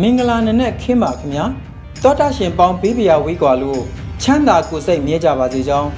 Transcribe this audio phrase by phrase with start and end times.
[0.00, 1.44] မင်္ဂလာနံနက်ခင်းပါခင်ဗျာ
[2.02, 3.80] တောတာရှင်ပေါင်းဘေးပရာဝေးကွာလို့
[4.22, 5.88] ချမ်းသာကိုစိတ်မြဲကြပါစေကြောင်း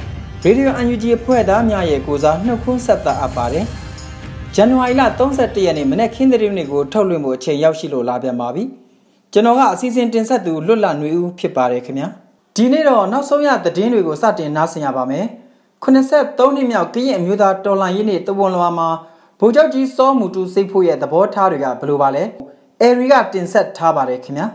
[0.42, 3.64] ရေဒီယိုအန်ယူဂျီအဖွဲ့သားများရဲ့ကိုစားနှုတ်ခွန်းဆက်သအပ်ပါတယ်
[4.54, 8.62] ဇန်နဝါရီလ31ရက်နေ့မနေ့ခင်းသတင်းတွေကိုထုတ်လွှင့်ဖို့အချိန်ရောက်ရှိလို့လာပြန်ပါပြီ
[9.32, 12.08] ကျွန်တော်ကအစီအစဉ်တင်ဆက်သူလွတ်လပ်နေဦးဖြစ်ပါတယ်ခင်ဗျာ
[12.56, 15.26] ဒီနေ့တော့နောက်ဆုံးရသတင်းတွေကိုစတင်နားဆင်ရပါမယ်
[15.82, 18.88] 83နှစ်မြောက်ကရင်အမျိုးသားတော်လှန်ရေးနေ့တဝန်လွာမှာ
[19.40, 22.22] ဗိုလ်ချုပ်ကြီးစောမူတူစိတ်ဖို့ရဲ့သဘောထားတွေကဘယ်လိုပါလဲ
[22.82, 24.46] အဲရီကတင်ဆက်ထားပါတယ်ခင်ဗျာ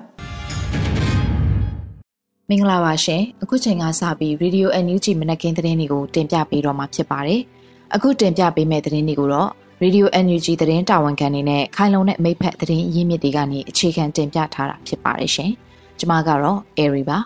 [2.49, 7.41] မင်္ဂလာပါရှင်အခုချိန်ကစပြီး Radio NUG မနက်ခင်းသတင်းတွေကိုတင်ပြပေးတော့မှာဖြစ်ပါတယ်
[7.95, 9.49] အခုတင်ပြပေးမယ့်သတင်းတွေကိုတော့
[9.83, 15.51] Radio NUG သတင်းတာဝန်ခံနေနဲ့ခိုင်လုံတဲ့မိဖက်သတင်းရင်းမြစ်တွေကနေအခြေခံတင်ပြထားတာဖြစ်ပါတယ်ရှင်
[15.99, 17.17] ကျွန်မကတော့ Airy ပါ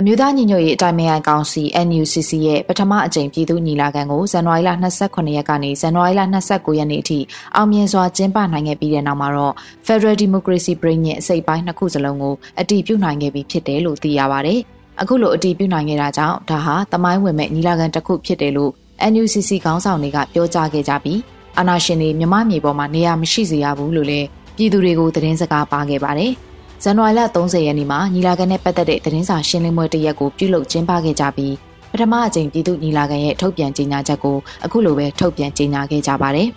[0.00, 7.18] အမျိုးသားညီညွတ်ရေးအတိုင်းအမြံကောင်စီ NUCC ရဲ့ပထမအကြိမ်ပြည်သူညီလာခံကိုဇန်နဝါရီလ28ရက်ကနေဇန်နဝါရီလ29ရက်နေ့အထိ
[7.56, 9.54] အောင်မြင်စွာကျင်းပနိုင်ခဲ့ပြီးတဲ့နောက်မှာတော့
[9.86, 14.58] Federal Democracy Brain ရဲ့အစိပ်ပိုင်းနှစ်ခုစလုံးကိုအတည်ပြုနိုင်ခဲ့ပြီဖြစ်တယ်လို့သိရပါတယ်။
[15.00, 18.72] အခုလိုအတည်ပြုနိုင်ခဲ့တာကြောင့်ဒါဟာတမိုင်းဝင်မဲ့ညီလာခံတစ်ခုဖြစ်တယ်လို့
[19.12, 21.20] NUCC ခေါင်းဆောင်တွေကပြောကြားခဲ့ကြပြီး
[21.58, 24.26] အာဏာရှင်တွေမြမမြေပေါ်မှာနေရာမရှိစေရဘူးလို့လည်း
[24.56, 26.32] ပြည်သူတွေကိုသတင်းစကားပါခဲ့ပါတယ်။
[26.82, 31.54] ဇန်နဝါရီလ30ရက်နေ့မှာညီလာခံနဲ့ပတ်သက်တဲ့သတင်းစာရှင်းလင်းပွဲတစ်ရက်ကိုပြုလုပ်ကျင်းပခဲ့ကြပြီး
[31.92, 36.48] ပထမအကြိမ်ပြည်သူညီလာခံရဲ့ထုတ်ပြန်ကြေညာချက်ကိုအခုလိုပဲထုတ်ပြန်ကြေညာခဲ့ကြပါတယ်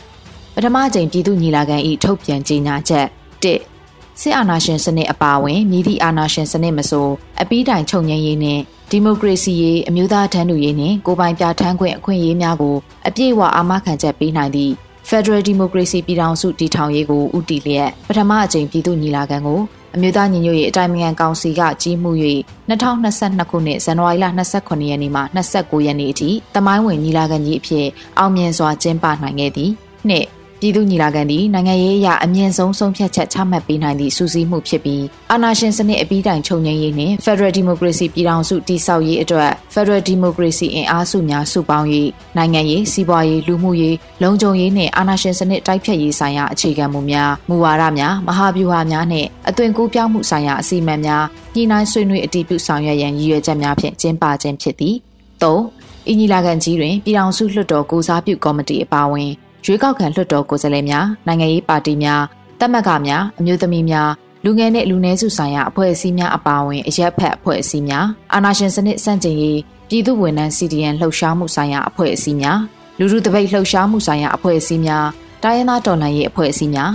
[0.54, 3.06] ။ပထမအကြိမ်ပြည်သူညီလာခံ၏ထုတ်ပြန်ကြေညာချက်
[3.42, 7.08] 1စစ်အာဏာရှင်စနစ်အပါအဝင်မြည်သည့်အာဏာရှင်စနစ်မဆို
[7.40, 12.76] အပီးတိုင်ချုပ်ငြိမ်းရေးနှင့်ဒီမိုကရေစီရေးအမျိုးသားတန်းတူရေးနှင့်ကိုပိုင်ပြဋ္ဌာန်းခွင့်အခွင့်အရေးများကို
[13.06, 14.72] အပြည့်အဝအာမခံချက်ပေးနိုင်သည့်
[15.08, 19.60] Federal Democracy ပြည်ထောင်စုတည်ထောင်ရေးကိုဦးတည်လျက်ပထမအကြိမ်ပြည်သူ့ညီလာခံကို
[19.94, 22.10] အမျိုးသားညီညွတ်ရေးအတိုင်းအမြန်ကောင်စီကကြီးမှု၍
[22.68, 24.26] 2022ခုနှစ်ဇန်နဝါရီလ
[24.58, 27.86] 29ရက်နေ့မှ29ရက်နေ့အထိတမိုင်းဝင်ညီလာခံကြီးအဖြစ်
[28.18, 29.70] အောင်မြင်စွာကျင်းပနိုင်ခဲ့သည်။
[30.08, 30.26] နှစ်
[30.64, 41.88] ပြည်သူညီလာခံသည်နိုင်ငံရေးအရအမြင့်ဆုံးဆုံးဖြတ်ချက်ချမှတ်ပေးနိုင်သည့်စူးစီးမှုဖြစ်ပြီးအာဏာရှင်စနစ်အပြီးတိုင်ချုပ်ငြိမ်းရေးနှင့် Federal Democracy ပြည်ထောင်စုတည်ဆောက်ရေးအတွက် Federal Democracy အင်အားစုများစုပေါင်း၍
[42.36, 54.96] နိုင်ငံရေးစီးပွားရေးလူမှုရေးလုံခြုံရေးနှင့်အာဏာရှင်စနစ်တိုက်ဖျက်ရေးဆိုင်ရာအခြေခံမူများမူဝါဒများမဟာဗျူဟာများနှင့်အသွင်ကူးပြောင်းမှုဆိုင်ရာအစီအမံများညှိနှိုင်းဆွေးနွေးအတည်ပြုဆောင်ရွက်ရန်ရည်ရွယ်ချက်များဖြင့်ကျင်းပခြင်းဖြစ်သည်
[55.42, 55.44] ၃
[56.08, 59.32] အင်ဂျီလာကန်ကြီးတွင်ပြည်ထောင်စုလွှတ်တော်ကိုစားပြုကော်မတီအပါအဝင်
[59.66, 62.22] ရွေးကောက်ခံလွှတ်တော်ကိုယ်စားလှယ်များနိုင်ငံရေးပါတီများ
[62.60, 64.10] တပ်မတ်ကများအမျိုးသမီးများ
[64.44, 72.58] လူငယ်နဲ့လူနည်းစုဆိုင်ရာအဖွဲ့အစည်းများအပါအဝင်အရက်ဖက်အဖွဲ့အစည်းများအာဏာရှင်စနစ်စန့်ကျင်ရေးပြည်သူဝန်ထမ်း CDN လှုပ်ရှားမှုဆိုင်ရာအဖွဲ့အစည်းများ
[72.98, 75.06] လူထုတပိတ်လှုပ်ရှားမှုဆိုင်ရာအဖွဲ့အစည်းများ
[75.42, 76.90] တိုင်းရင်းသားတော်လှန်ရေးအဖွဲ့အစည်းများ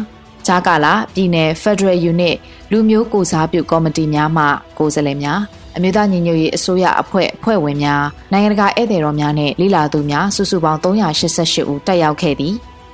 [0.47, 2.35] ဂျာကာလာပြည်နယ် Federal Unit
[2.71, 4.45] လူမျိုးကိုစားပြုကော်မတီများမှ
[4.77, 5.39] ကိုယ်စားလှယ်များ
[5.75, 12.53] အမျိုးသားညီညွတ်ရေးအစိုးရအဖွဲ့အဖွဲ့ဝင်များနိုင်ငံတကာဧည့်သည်တော်များနဲ့လိလာသူများစုစုပေါင်း388ဦးတက်ရောက်ခဲ့သည်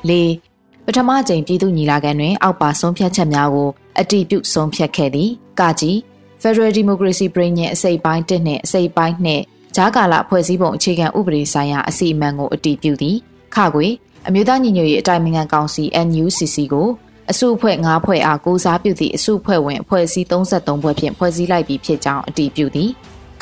[0.09, 0.11] ၄
[0.85, 3.69] ပထမကြိမ်ပြည်သူညီလာခံတွင် အောက်ပါဆုံးဖြတ်ချက်များကို
[3.99, 5.29] အတည်ပြုဆုံးဖြတ်ခဲ့သည်
[5.59, 5.97] ကကြီး
[6.41, 13.15] Federal Democracy Brain ရဲ့အစိပ်ပိုင်း1နဲ့အစိပ်ပိုင်း2ဂျာကာလာဖွဲ့စည်းပုံအခြေခံဥပဒေဆိုင်ရာအစီအမံကိုအတည်ပြုသည်
[13.55, 13.87] ခခွေ
[14.27, 16.87] အမျိုးသားညီညွတ်ရေးအတိုင်ပင်ခံကောင်စီ NUCC ကို
[17.31, 22.89] အစုအဖွဲ့၅ဖွဲ့အားကိုစားပြုသည့်အစုအဖွဲ့ဝင်အဖွဲ့အစည်း33ဖွဲ့ဖြင့်ဖွဲ့စည်းလိုက်ပြီးဖြစ်ကြောင်းအတည်ပြုသည်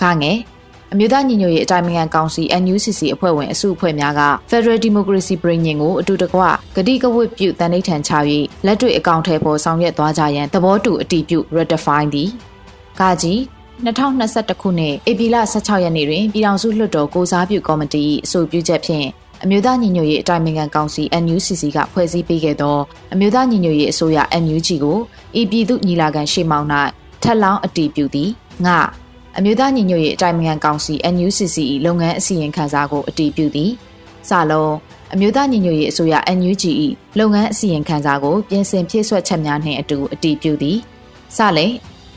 [0.02, 0.38] ခငယ်
[0.94, 6.42] အမျိုးသားညီညွတ်ရေးအတိုင်းအမြန်ကောင်စီ NUCC အဖွဲ့ဝင်အစုအဖွဲ့များက Federal Democracy Brain ကိုအတူတကွ
[6.76, 8.12] ဂတိကဝတ်ပြုတန်ဋိဌာန်ချ၍
[8.66, 12.30] လက်တွေ့အကောင့်ထဲပေါ်ဆောင်ရွက်သွားကြရန်သဘောတူအတည်ပြု ratify သည်
[13.00, 13.40] ကာကြီး
[13.86, 19.08] 2021ခုနှစ်ဧပြီလ16ရက်နေ့တွင်ပြည်ထောင်စုလွှတ်တော်ကိုစားပြုကော်မတီအဆိုပြုချက်ဖြင့်
[19.46, 22.78] အမျိုးသားညီညွတ်ရေးအတိုင်းအမြန်ကောင်စီ NUCC ကဖွဲ့စည်းပေးခဲ့သော
[23.14, 24.98] အမျိုးသားညီညွတ်ရေးအစိုးရ NUG ကို
[25.40, 26.68] ဤပြည်သူညီလာခံရှေ့မှောက်၌
[27.24, 28.30] ထက်လောင်းအတည်ပြုသည်
[28.66, 28.80] ငါ
[29.38, 31.56] အမျိုးသားညီညွတ်ရေးအတိုင်းအမြန်ကောင်စီ NUCC
[31.86, 33.72] ၏လုပ်ငန်းအစီရင်ခံစာကိုအတည်ပြုသည်
[34.30, 34.74] စလုံး
[35.14, 36.64] အမျိုးသားညီညွတ်ရေးအစိုးရ NUG
[37.20, 40.78] ၏လုပ်ငန်းအစီရင်ခံစာကိုပြင်ဆင်ဖြည့်ဆွတ်ချက်များနှင့်အတူအတည်ပြုသည်
[41.38, 41.68] စလိ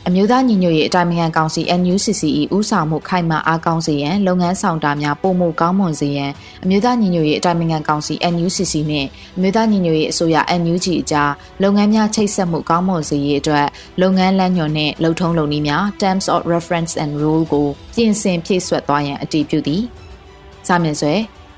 [0.09, 2.21] အမျိုးသားညီညွတ်ရေးအတိုင်းအမြံကောင်စီ NUCC
[2.55, 6.31] ၏ဦးဆောင်မှုခိုင်မာအားကောင်းစေရန်လုပ်ငန်းဆောင်တာများပုံမှုကောင်းမွန်စေရန်
[6.63, 9.07] အမျိုးသားညီညွတ်ရေးအတိုင်းအမြံကောင်စီ NUCC နှင့်
[9.37, 11.31] အမျိုးသားညီညွတ်ရေးအစိုးရ NUG အကြား
[11.63, 13.67] လုပ်ငန်းများချိတ်ဆက်မှုကောင်းမွန်စေရေးအတွက်
[14.01, 19.81] လုပ်ငန်းလမ်းညွှန်နှင့်လှုပ်ထုံးလုပ်နည်းများ Terms of Reference and Rule ကိုပြင်ဆင်ဖြည့်ဆွတ်သွားရန်အတည်ပြုသည်။
[20.67, 21.13] စာမျက်စွဲ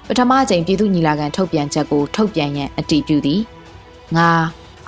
[0.07, 3.41] ပထမအကြိမ်ပြည်သူ့ညီလာခံထုတ်ပြန်ချက်ကိုထုတ်ပြန်ရန်အတည်ပြုသည်။
[4.17, 4.29] ငါ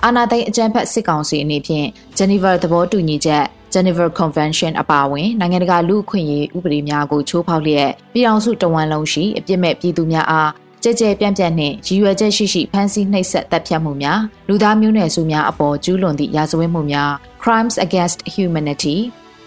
[0.04, 1.86] အာနာသိန်းအကြံဖက်စစ်ကောင်စီအနေဖြင့်
[2.18, 3.44] Geneva သဘောတူညီချက်
[3.74, 10.50] Geneva Convention အပါအဝင်နိုင်ငံတကာလူ့အခွင့်အရေးဥပဒေများကိုချိုးဖောက်လျက်ပြည်အောင်စုတဝန်လုံးရှိအပြစ်မဲ့ပြည်သူများအား
[10.82, 17.10] ကြဲကြဲပြန့်ပြန့်နှင့်ရည်ရွယ်ချက်ရှိရှိဖမ်းဆီးနှိပ်စက်တပ်ဖြတ်မှုများလူသားမျိုးနွယ်စုများအပေါ်ကျူးလွန်သည့်ရာဇဝတ်မှုများ
[17.42, 18.96] crimes against humanity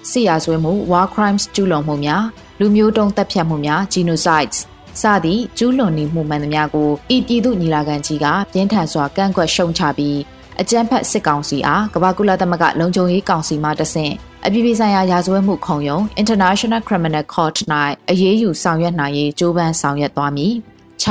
[0.10, 2.24] စစ်ရာဇဝတ်မှု war crimes ကျူးလွန်မှုများ
[2.60, 4.58] လူမျိုးတုံးတပ်ဖြတ်မှုများ genocides
[5.02, 10.18] စသည့်ကျူးလွန်နေမှုမှန်သမျှကိုဤပြည်သူညီလာခံကြီးကပြင်းထန်စွာကန့်ကွက်ရှုံချပြီး
[10.62, 14.14] အကြမ်းဖက်စစ်ကောင်စီအားကမ္ဘာကုလသမဂ္ဂလုံခြုံရေးကောင်စီမှတဆင့်
[14.46, 17.58] အပြည်ပြည်ဆိုင်ရာရာဇဝတ်မှုခုံရုံး International Criminal Court
[18.12, 20.54] ၌အရေးယူဆောင်ရွက်နိုင်ရေးကြိုးပမ်းဆောင်ရွက်သွားမည်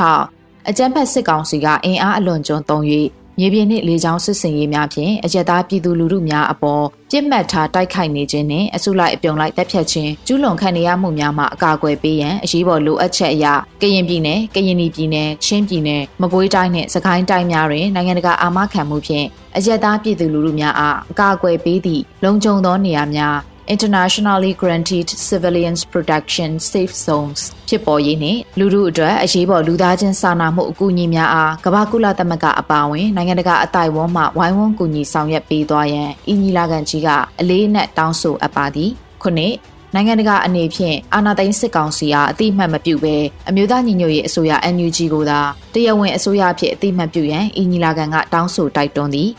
[0.05, 2.83] 6အကြမ်းဖက်စစ်ကောင်စီကအင်အားအလွန်ကျွံသုံး၍
[3.39, 13.45] မြေပြင်နှင့်လေကြောင်းစစ်စင်ရေးများဖြင့်အကြက်သားပြည်သူလူထုများအပေါ်ပြစ်မှတ်ထားတိုက်ခိုက်နေခြင်းနှင့်အစုလိုက်အပြုံလိုက်တပ်ဖြတ်ခြင်းကျူးလွန်ခံနေရမှုများမှအကာအကွယ်ပေးရန်အရေးပေါ်လိုအပ်ချက်အရ
[13.81, 19.25] ကရင်ပြည်နယ်ကရင်ပြည်နယ်ချင်းပြည်နယ်မကွေးတိုင်းနှင့်စကိုင်းတိုင်းများတွင်နိုင်ငံတကာအာမခံမှုဖြင့်
[19.57, 23.35] အကြက်သားပြည်သူလူထုများအားအကာအကွယ်ပေးသည့်လုံခြုံသောနေရာများ
[23.73, 27.39] internationally granted civilians protection safe zones
[27.69, 37.09] ဖြစ်ပေါ်ရေးနှင့်လူထုအတွက်အရေးပေါ်လူသားချင်းစာနာမှုအကူအညီများအားကမ္ဘာကုလသမဂ္ဂအပါအဝင်နိုင်ငံတကာအတိုင်းအဝန်မှဝိုင်းဝန်းကူညီဆောင်ရွက်ပေးသွားရန်အီညီလာခံကြီးက
[37.39, 38.89] အလေးအနက်တောင်းဆိုအပ်ပါသည်
[39.23, 39.53] ခုနှစ်
[39.93, 43.15] နိုင်ငံတကာအနေဖြင့်အာဏာသိမ်းစစ်ကောင်စီအားအတိအမှတ်မပြုဘဲ
[43.49, 45.39] အမျိုးသားညီညွတ်ရေးအစိုးရ NUG ကိုသာ
[45.73, 49.29] တရားဝင်အစိုးရအဖြစ်အတိအမှတ်ပြုရန်အီညီလာခံကတောင်းဆိုတိုက်တွန်းသည်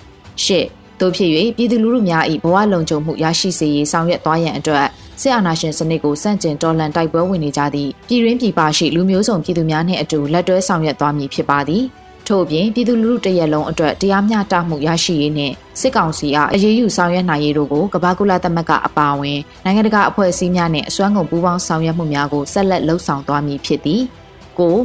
[0.45, 0.67] ရှစ်
[1.01, 4.87] တို့ဖြစ်၍ပြည်သူလူထုများ၏ဘဝလုံခြုံမှုရရှိစေရေးဆောင်ရွက်သွားရန်အတွက်
[5.21, 11.85] စစ်အာဏာရှင်စနစ်ကိုစန့်ကျင်တော်လှန်တိုက်ပွဲဝင်နေကြသည့်ပြည်ရင်းပြည်ပရှိလူမျိုးစုံပြည်သူများနှင့်အတူလက်တွဲဆောင်ရွက်သွားမည်ဖြစ်ပါသည်
[12.27, 24.03] ထို့အပြင်ပြည်သူလူထုတရက်လုံးအတွက်တရားမျှတမှုရရှိရေးနှင့်စစ်ကောင်စီအားအရေးယူဆောင်ရွက်နိုင်ရေးတို့ကိုကမ္ဘာကုလသမဂ္ဂအပါအဝင်နိုင်ငံတကာအဖွဲ့အစည်းများနှင့်အစွမ်းကုန်ပူးပေါင်းဆောင်ရွက်မှုများကိုဆက်လက်လှုပ်ဆောင်သွားမည်ဖြစ်သည်
[24.59, 24.77] ကို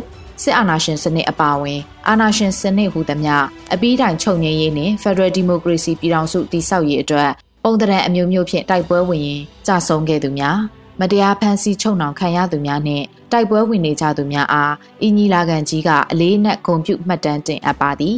[0.41, 3.33] စစ်အာဏာရှင်စနစ်အပါအဝင်အာဏာရှင်စနစ်ဟူသမျှ
[3.73, 7.31] အပြီးတိုင်ချုပ်ငြိမ်းရေးနှင့် Federal Democracy ပြည်ထောင်စုတည်ဆောက်ရေးအတွက်
[7.63, 10.57] ပုံသဏ္ဍာန်အမျိုးမျိုးဖြင့်တိုက်ပွဲဝင်ရင်ကြဆုံးခဲ့သူများ
[10.99, 18.17] မတရားဖန်ဆီးချုပ်နှောင်ခံရသူများနှင့်တိုက်ပွဲဝင်နေကြသူများအားအင်ညီလာခံကြီးကအလေးနက်ဂုဏ်ပြုမှတ်တမ်းတင်အပ်ပါသည်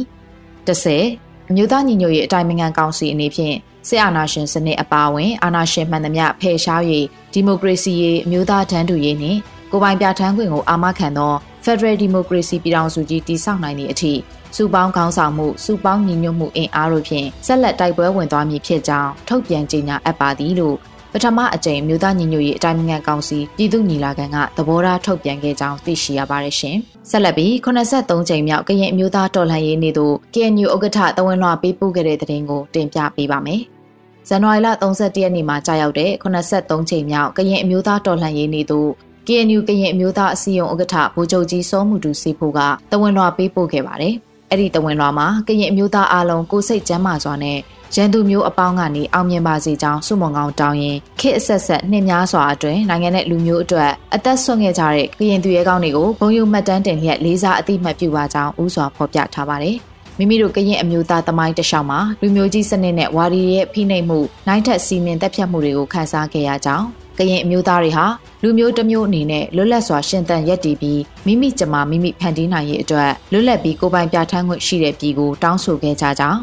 [0.66, 3.56] 30အမျိုးသားညီညွတ်ရေးအတိုင်းအမြံကောင်စီအနေဖြင့်
[3.88, 6.82] စစ်အာဏာရှင်စနစ်အပါအဝင်အာဏာရှင်မှန်သမျှဖယ်ရှား၍
[7.32, 9.38] ဒီမိုကရေစီရေးအမျိုးသားတန်းတူရေးနှင့်
[9.70, 14.12] ကိုပိုင်ပြဋ္ဌာန်းခွင့်ကိုအာမခံသော Federal Democracy ပြည်ထောင်စုကြီးတည်ဆောက်နိုင်သည့်အထိ
[14.56, 20.76] စုပေါင်းခေါင်းဆောင်မှုစုပေါင်းညီညွတ်မှုအင်အားတို့ဖြင့်ဆက်လက်တိုက်ပွဲဝင်သွားမည်ဖြစ်ကြောင်းထုတ်ပြန်ကြေညာအပ်ပါသည်လို့
[21.12, 26.76] ပထမအကြိမ်မြို့သားညီညွတ်ရေးအတိုင်းအမြံကောင်စီပြည်သူ့ညီလာခံကသဘောထားထုတ်ပြန်ခဲ့ကြောင်းသိရှိရပါတယ်ရှင်။
[27.10, 33.60] ဆက်လက်ပြီး83ကြိမ်မြောက်ကရင်အမျိုးသားတော်လှန်ရေးနေ့သို့ KNU ဥက္ကဋ္ဌတဝန်လွှာပေးပို့ခဲ့တဲ့တဲ့တင်ကိုတင်ပြပေးပါမယ်။
[34.28, 38.90] ဇန်နဝါရီလ31ရက်နေ့မှာကြာရောက်တဲ့83ကြိမ်မြောက်ကရင်အမျိုးသားတော်လှန်ရေးနေ့သို့
[39.26, 42.60] KNU ကရင်အမျိုးသားအစည်းအရုံးဥက္ကဋ္ဌဗိုလ်ချုပ်ကြီးစောမှုတူစီဖို့က
[42.90, 44.14] တဝန်လွှာပေးပို့ခဲ့ပါတယ်။
[44.50, 47.58] အဲ့ဒီတဝန်လွှာမှာကရင်အမျိုးသားအားလုံးကိုစိတ်ကျမ်းမာစွာနဲ့
[47.94, 59.76] ရန်သူမျိုးအပေါင်းကနေအောင်မြင်ပါစေကြောင်းဆုမွန်ကောင်းတောင်းရင်ခေတ်အဆက်ဆက်နှစ်များစွာအတွင်းနိုင်ငံနဲ့လူမျိုးအတွက်အသက်ဆွခဲ့ကြတဲ့ကရင်သူရဲကောင်းတွေကိုဘုံယုံမှတ်တမ်းတင်လျက်လေးစားအသိမှတ်ပြုပါကြောင်းဥစွာဖော်ပြထားပါတယ်။
[60.18, 66.86] မိမိတို့ကရင်အမျိုးသားတမိုင်းတလျှောက်မှာလူမျိုးကြီးစနစ်နဲ့ဝါရီရဲ့ဖိနှိပ်မှုနိုင်ထက်စီမင်းတက်ဖြတ်မှုတွေကိုခန်းစားခဲ့ရကြောင်း
[67.18, 68.06] ကရင်အမျိုးသားတွေဟာ
[68.42, 76.40] လူမျိုးတစ်မျိုးအနေနဲ့လွတ်လပ်စွာရှင်သန်ရက်တည်ပြီးမိမိကြမှာမိမိဖန်တီးနိုင်ရေးအတွက်လွတ်လပ်ပြီးကိုယ်ပိုင်ပြဋ္ဌာန်းခွင့်ရှိတဲ့ပြည်ကိုတောင်းဆိုခဲ့ကြကြောင်း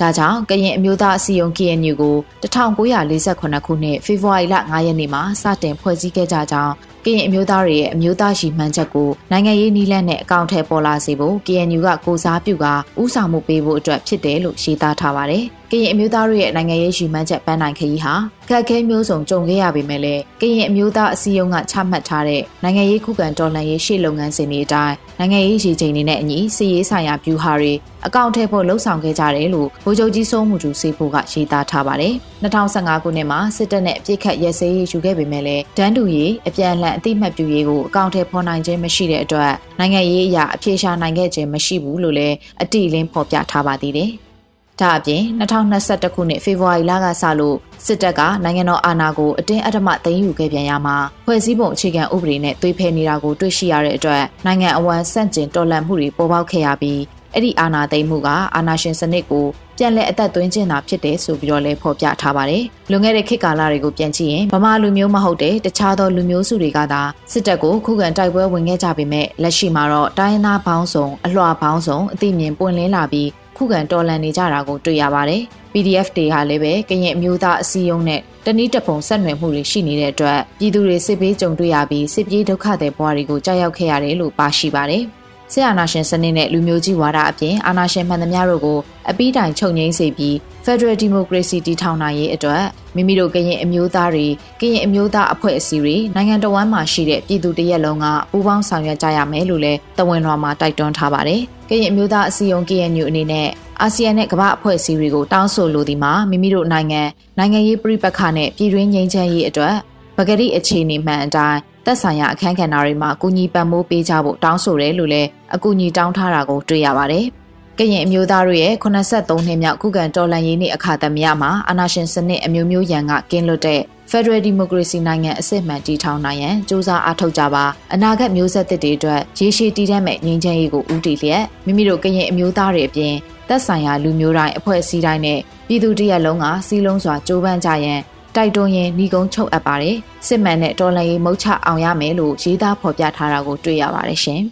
[0.00, 6.72] ဒါကြောင့်ကရင်အမျိုးသားအစည်းအရုံး KNU ကို1948ခုနှစ်ဖေဖော်ဝါရီလ9ရက်နေ့မှာစတင်ဖွဲ့စည်းခဲ့ကြကြောင်း
[7.04, 12.66] ကရင်အမျိုးသားတွေရဲ့အမျိုးသားရည်မှန်းချက်ကိုနိုင်ငံရေးနည်းလမ်းနဲ့အကောင့်ထဲပေါ်လာစေဖို့ KNU ကကိုစားပြုက
[13.02, 18.14] ဥဆောင်မှုပေးဖို့အတွက်ဖြစ်တယ်လို့ရှင်းသားထားပါတယ်။ကရင်အမျိုးသားတို့ရဲ့နိုင်ငံရေးရည်မှန်းချက်ပန်းနိုင်ခရီးဟာ
[18.48, 27.72] ခက်ခဲမျိုးစုံကြုံခဲ့ရပေမဲ့လည်းကရင်အမျိုးသားအစည်းအရုံးကချမှတ်ထားတဲ့နိုင်ငံရေးခုခံတော်လှန်ရေးရှေ့လုပ်ငန်းစဉ်တွေအတိုင်းနိုင်ငံရေးရည်ချိန်တွေနဲ့အညီစီရေးဆိုင်ရာဗျူဟာတွေ
[28.06, 44.12] အကောင့်ထဲဖို့လှုံ့ဆော်ခဲ့ကြတယ်လို့ဗိုလ်ချုပ်ကြီးစိုးမှုသူစေဖို့ကရေးသားထားပါတယ်။2015ခုနှစ်မှာစစ်တပ်နဲ့အပြစ်ခတ်ရဲစဲရေးယူခဲ့ပေမဲ့လည်းဒန်းတူရေးအပြန်အလှန်အသိမှတ်ပြုရေးကိုအကောင့်ထဲဖော်နိုင်ခြင်းမရှိတဲ့အတွက်နိုင်ငံရေးအရာအပြေရှားနိုင်ခဲ့ခြင်းမရှိဘူးလို့လည်းအတိအလင်းဖော်ပြထားပါသေးတယ်။
[44.80, 57.00] ဒါအပြင်2021ခုနှစ်ဖေဖော်ဝါရီလကစလို့စစ်တပ်ကနိုင်ငံတော်အာဏာကိုအတင်းအဓမ္မသိမ်းယူခဲ့ပြန်ရမှာဖွဲ့စည်းပုံအခြေခံဥပဒေနဲ့သွေးဖယ်နေတာကိုတွေ့ရှိရတဲ့အတွက်နိုင်ငံအဝန်းဆန့်ကျင်တော်လှန်မှုတွေပေါ်ပေါက်ခဲ့ရပြီး
[57.34, 59.46] အဲ့ဒီအာဏာသိမ်းမှုကအာဏာရှင်စနစ်ကို
[59.78, 67.02] ပြန်လည်အသက်သွင်းခြင်းတာဖြစ်တယ်ဆိုပြီးတော့လည်းဖော်ပြထားပါတယ်။လွန်ခဲ့တဲ့ခေတ်ကာလတွေကိုပြန်ကြည့်ရင်ဗမာလူမျိုးမဟုတ်တဲ့တခြားသောလူမျိုးစုတွေကသာ
[67.32, 75.42] စစ်တပ်ကိုခုခံတိုက်ပွဲဝင်ခဲ့ကြပေမဲ့လက်ရှိမှာတော့တိုင်းသားပေါင်းစုံအလွှာပေါင်းစုံအသိမြင်ပွင့်လင်းလာပြီး ခုခံတော်လှန်နေကြတာကိုတွေ့ရပါတယ်။
[75.72, 85.02] PDF တွေဟာလည်းပဲကရင်အမျိုးသားအစည်းအရုံးနဲ့တနည်းတပုံဆက်နွယ်မှုတွေရှိနေတဲ့အတွက်ပြည်သူတွေစစ်ပေးကြုံတွေ့ရပြီးစစ်ပြေးဒုက္ခတဲ့ဘဝတွေကိုကြောက်ရောက်ခဲ့ရတယ်လို့ပါရှိပါတယ်။
[85.52, 88.78] ဆရာနာရှင်စနစ်နဲ့လူမျိုးကြီးဝါဒအပြင်အာဏာရှင်မှန်သမျှတို့ကို
[89.10, 92.64] အပိတိုင်ချုပ်ငိမ့်စေပြီး Federal Democracy တည်ထောင်နိုင်ရေးအတွက်
[92.96, 94.26] မိမိတို့ကရင်အမျိုးသားတွေ
[94.60, 103.48] ကရင်အမျိုးသားအဖွဲ့အစည်းတွေနိုင်ငံတော်ဝန်မှာရှိတဲ့ပြည်သူတရက်လုံးကပူးပေါင်းဆောင်ရွက်ကြရမယ်လို့လည်းတဝန်တော်မှာတိုက်တွန်းထားပါတယ်။ကရင်အမျိုးသားအစည်းအရုံး KNU အနေနဲ့
[103.80, 107.02] အာဆီယံနဲ့ကမ္ဘာအဖွဲ့အစည်းတွေကိုတောင်းဆိုလိုသည်မှာမိမိတို့နိုင်ငံ
[107.38, 109.74] နိုင်ငံရေးပြည်ပခါနဲ့ပြည်တွင်းငြိမ်းချမ်းရေးအတွက်
[110.16, 117.26] ပဂတိအခြေအနေမှန်အတိုင်းသက်ဆိုင်ရာအခမ်းကဏ္ဍတွေမှာကူညီပံ့ပိုးပေးကြဖို့တောင်းဆိုတယ်လို့လည်းအကူအညီတောင်းထားတာကိုတွေ့ရပါတယ်။
[117.78, 127.64] ကရင်အမျိုးသားတို့ရဲ့83နှစ်မြောက်ခုခံတော်လှန်ရေးနေ့အခါသမယမှာအာနာရှင်စနစ်အမျိုးမျိုးရန်ကကင်းလွတ်တဲ့ Federal Democracy နိုင်ငံအစစ်မှန်တည်ထောင်နိုင်ရန်စ조사အားထုတ်ကြပါ
[127.94, 133.14] အနာဂတ်မျိုးဆက်သစ်တွေအတွက်ရေရှည်တည်တတ်မဲ့ငြိမ်းချမ်းရေးကိုဦးတည်လျက်မိမိတို့ကရင်အမျိုးသားတွေအပြင်
[133.48, 138.00] သက်ဆိုင်ရာလူမျိုးတိုင်းအဖွဲ့အစည်းတိုင်းနဲ့ပြည်သူတရက်လုံးကစီးလုံးစွာကြိုးပမ်းကြရန်
[138.36, 144.42] တိုက်တွန်းရင်းညီကုန်းချုပ်အပ်ပါတယ်စစ်မှန်တဲ့တော်လှန်ရေးမုတ်ချအောင်ရမယ်လို့ရေးသားဖော်ပြထားတာကိုတွေ့ရပါတယ်ရှင်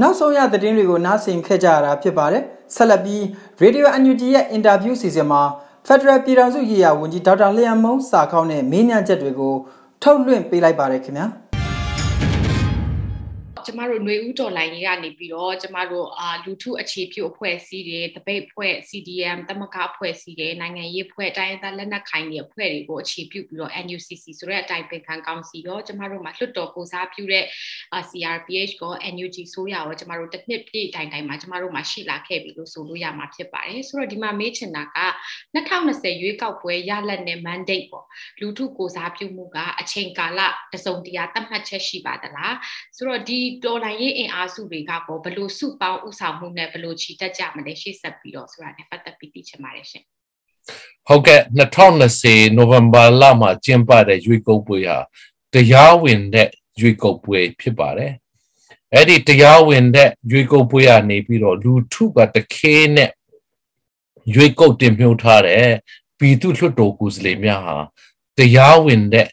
[0.00, 2.42] နောက်ဆုံးရသတင်းတွေကိုနားဆင်ခဲ့ကြရတာဖြစ်ပါတယ်
[2.74, 3.22] ဆက်လက်ပြီး
[3.62, 5.42] Radio UNG ရဲ့အင်တာဗျူးစီစဉ်မှာ
[5.86, 9.54] Federal ပြည်ထောင်စုရေးရာဝန်ကြီးဒေါက်တာလျံမုံစာခေါင်းနဲ့မေးမြန်းချက်တွေကို
[10.02, 11.26] ထုတ်လွှင့်ပေးလိုက်ပါတယ်ခင်ဗျာ။
[13.68, 27.44] ကျမတို့ຫນွေဦးတော်လိုင်းကြီးကနေပြီးတော့ကျမတို့အာလူထုအခြေပြုအဖွဲ့အစည်းတွေတပိတ်ဖွဲ့ CDM တမကအဖွဲ့အစည်းတွေနိုင်ငံရေးဖွဲ့တိုင်းသားလက်နက်ခိုင်တွေအဖွဲ့တွေကိုအခြေပြုပြီးတော့ NUCC ဆိုတဲ့အတိုင်းပင်ခံကောင်စီရောကျမတို့မှာလွှတ်တော်ကိုစားပြုတဲ့
[28.10, 34.86] CRPH ကို NUG ဆိုရရောကျမတို့တစ်နှစ်ပြည့်တိုင်တိုင်မှာကျမတို့မှာရှိလာခဲ့ပြီလို့ဆိုလို့ရမှာဖြစ်ပါတယ်ဆိုတော့ဒီမှာမေးချင်တာက
[35.54, 38.06] 2020ရွေးကောက်ပွဲရလဒ်နဲ့ mandate ပေါ့
[38.40, 40.40] လူထုကိုစားပြုမှုကအချိန်ကာလ
[40.72, 42.56] တစုံတရာသတ်မှတ်ချက်ရှိပါသလား
[42.96, 50.04] ဆိုတော့ဒီတော်လှန်ရေးအင်အားစုတွေကပေါ့ဘလို့စုပေါင်းဥဆောင်မှုနဲ့ဘလို့ချီတက်ကြမလဲရှေ့ဆက်ပြီးတော့ဆိုတာနဲ့ပတ်သက်ပြီးသိချင်ပါတယ်ရှင်
[51.06, 51.40] ဟုတ်ကဲ့
[51.88, 54.98] 2020နိုဝင်ဘာလမှာကျင်းပတဲ့ရွေးကောက်ပွဲဟာ
[55.52, 56.48] တရားဝင်တဲ့
[56.80, 58.12] ရွေးကောက်ပွဲဖြစ်ပါတယ်
[58.94, 63.10] အဲ့ဒီတရားဝင်တဲ့ရွေးကောက်ပွဲကနေပြီးတော့လူထုကတခဲနဲ့
[64.34, 65.66] ရွေးကောက်တင်မြှုပ်ထားတဲ့
[66.18, 67.76] ပြည်သူလွှတ်တော်ကိုယ်စားလှယ်များဟာ
[68.38, 69.28] တရားဝင်တဲ့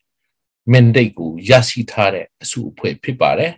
[0.71, 3.51] mandate ကိုရရှိထားတဲ့အစုအဖွဲ့ဖြစ်ပါတယ်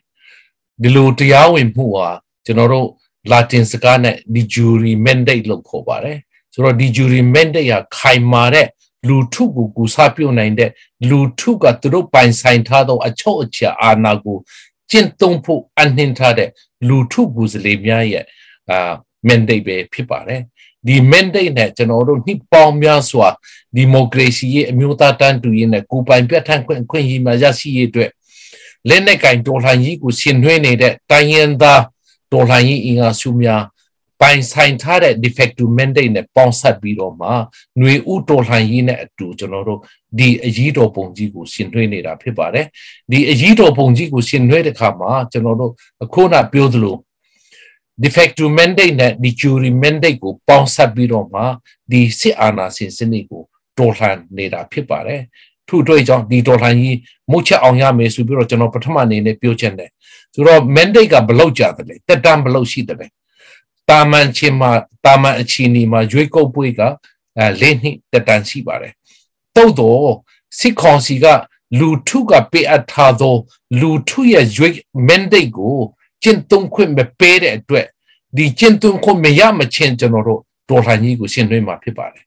[0.84, 2.10] ဒီလိုတရားဝင်မှုဟာ
[2.46, 2.88] ကျွန်တော်တို့
[3.32, 6.18] လာတင်စကားနဲ့ the jury mandate လို့ခေါ်ပါတယ်
[6.54, 8.68] ဆိုတော့ the jury mandate ဟာခိုင်မာတဲ့
[9.08, 10.72] လူထုကိုကူစားပြုတ်နိုင်တဲ့
[11.10, 14.38] လူထုကသူတို့ပိုင်ဆိုင်ထားသောအချုပ်အချာအာဏာကို
[14.92, 16.50] ကျင့်သုံးဖို့အနှင်ထားတဲ့
[16.88, 18.26] လူထုကူစလေများရဲ့
[18.72, 18.92] အာ
[19.28, 20.42] mandate ပဲဖြစ်ပါတယ်
[20.88, 23.28] ဒီ mandate နဲ့ကျွန်တော်တို့နှစ်ပေါင်းများစွာ
[23.76, 28.10] ဒီမိုကရေစီရဲ့အမျိုးသားတန်းတူရေးနဲ့ကိုပိုင်ပြဋ္ဌာန်းခွင့်အခွင့်အရေးမှာရရှိရေးအတွက်
[28.90, 31.84] လက်နက်ကင်တော်လှန်ရေးကိုဆင်နွှဲနေတဲ့တိုင်းရင်းသား
[32.34, 33.64] တော်လှန်ရေးအင်အားစုများ
[34.22, 39.80] ပိုင်ဆိုင်ထားတဲ့ defective mandate နဲ့ပေါင်းစပ်ပြီးတော့မှຫນွေဥတော်လှန်ရေးနဲ့အတူကျွန်တော်တို့
[40.18, 42.66] ဒီအရေးတော်ပုံကြီးကိုဆင်နွှဲနေတာဖြစ်ပါတယ်
[43.12, 46.96] ဒီအရေးတော်ပုံကြီးကိုဆင်နွှဲတဲ့အခါမှာကျွန်တော်တို့အခုနပြောသလို
[48.04, 51.42] defective mandate နဲ့ de jure mandate ကိုပေါင်းစပ်ပြီးတော့မှ
[51.92, 53.44] ဒီစစ်အာဏာရှင်စနစ်ကို
[53.78, 55.22] တော်လှန်နေတာဖြစ်ပါတယ်
[55.68, 56.98] ထို့အတွက်ကြောင့်ဒီဒေါ်လာကြီး
[57.32, 59.90] မုတ်ချက်အောင်ရမယ်ဆိုပြီးတော့ကျွန်တော်ပထမအနေနဲ့ပြောချင်တယ်
[60.34, 63.08] ဆိုတော့ mandate ကဘလောက်ကြာတယ်လဲတက်တမ်းဘလောက်ရှိတယ်လဲ
[63.90, 64.72] တာမန်ချင်းမှာ
[65.06, 66.82] တာမန်အချီနီမှာရွေးကုတ်ပွေးက
[67.38, 68.94] အဲလေးနှစ်တက်တမ်းရှိပါတယ်
[69.56, 70.12] တုတ်တော့
[70.60, 71.26] စစ်ကောင်စီက
[71.80, 73.36] လူထုကပေးအပ်ထားသော
[73.80, 74.74] လူထုရဲ့ရွေး
[75.08, 75.78] mandate ကို
[76.24, 77.88] ကျင့်သုံးခွင့်မပေးတဲ့အတွက်
[78.38, 82.27] ဒီကျင့်သုံးခွင့်မရမချင်းကျွန်တော်တို့ဒေါ်လာကြီးကိုရှင်းသွင်းမှာဖြစ်ပါတယ်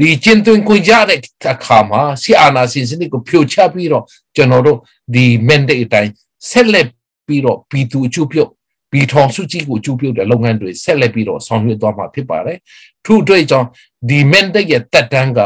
[0.00, 1.20] ဒီကျင့်သွင်းခွင့်ရတဲ့
[1.52, 4.04] အခါမှာဆီအာနာစင်စနစ်ကိုဖြိုချပြီးတော့
[4.36, 4.78] ကျွန်တော်တို့
[5.14, 6.10] ဒီ mandate အတိုင်း
[6.50, 6.86] ဆက်လက်
[7.26, 8.44] ပြီးတော့ပြည်သူအကျိုးပြု
[8.92, 12.58] ပြည်ထောင်စုကြီးကိုအကျိုးပြုတဲ့လုပ်ငန်းတွေဆက်လက်ပြီးတော့ဆောင်ရွက်သွားမှာဖြစ်ပါတယ်
[13.06, 13.68] ထို့အတွက်ကြောင့်
[14.08, 15.38] ဒီ mandate ရဲ့တက်တန်းက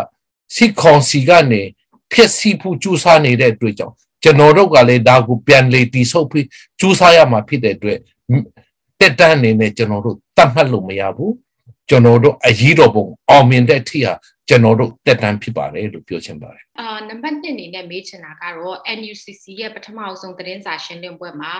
[0.56, 1.62] စစ်ကောင်စီကနေ
[2.12, 6.46] ဖြစ်စီဖို့ကြိုးစားနေတဲ့အတွက်ကြောင့်ကျွန်တော်တို့ကလည်းဒါကိုပြန်လေတီဆုပ်ပြီး
[6.80, 7.98] ကြိုးစားရမှာဖြစ်တဲ့အတွက်
[9.00, 11.32] တက်တန်းအနေနဲ့ကျွန်တော်တို့တတ်မှတ်လို့မရဘူး
[11.88, 14.14] ကျွန်တော်တို့အရေးတော်ပုံအောင်မြင်တဲ့အထိဟာ
[14.48, 21.52] ကျွန်တော်တို့တက်တန်းဖြစ်ပါတယ်လို့ပြောချင်ပါတယ်အာနံပါတ်1အနေနဲ့မေးချင်တာကတော့ NUCC ရဲ့ပထမအဆုံးသတင်းစာရှင်းလင်းပွဲမှာ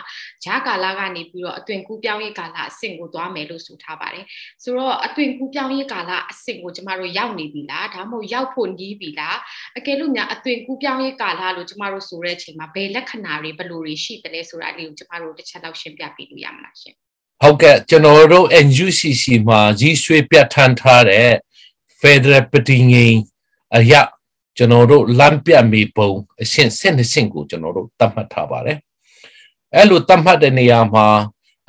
[0.45, 4.25] ဂျာကာလာကနေပြီးတော့အသွင်ကူးပြောင်းရေးကာလအဆင့်ကိုသွားမယ်လို့ဆိုထားပါတယ်
[4.63, 9.39] ဆိုတော့အသွင်ကူးပြောင်းရေးကာလအဆင့်ကိုကျမတို့ရောက်နေပြီလားဒါမှမဟုတ်ရောက်ဖို့နီးပြီလား
[9.79, 16.97] အကယ်လို့များအသွင်ကူးပြောင်းရေးကာလလို့ကျမတို့ဆိုတဲ့အချိန်မှာဘယ်လက္ခဏာတွေဘယ်လိုတွေရှိတယ်လဲဆိုတာလေးကိုကျမတို့တစ်ချက်တော့ရှင်းပြပေးလို့ရမလားရှင်
[17.43, 21.31] ဟုတ်ကဲ့ကျွန်တော်တို့ NUCC မှာကြီးဆွေးပြဋ္ဌာန်းထားတဲ့
[22.01, 23.17] Federal ပဋိငိမ်
[23.77, 24.03] အရာ
[24.57, 26.11] ကျွန်တော်တို့လမ်းပြမေပုံ
[26.43, 28.79] အရှင်းစနစ်စင်ကိုကျွန်တော်တို့သတ်မှတ်ထားပါတယ်
[29.75, 31.07] အဲ့လိုသတ်မှတ်တဲ့နေရာမှာ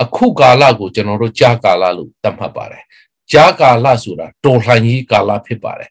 [0.03, 2.83] အခုကာလကိုကျွန်တော်တို့ကြာကာလလို့သတ်မှတ်ပါတယ်
[3.31, 5.89] ကြာကာလဆိုတာတော်လှန်ရေးကာလဖြစ်ပါတယ်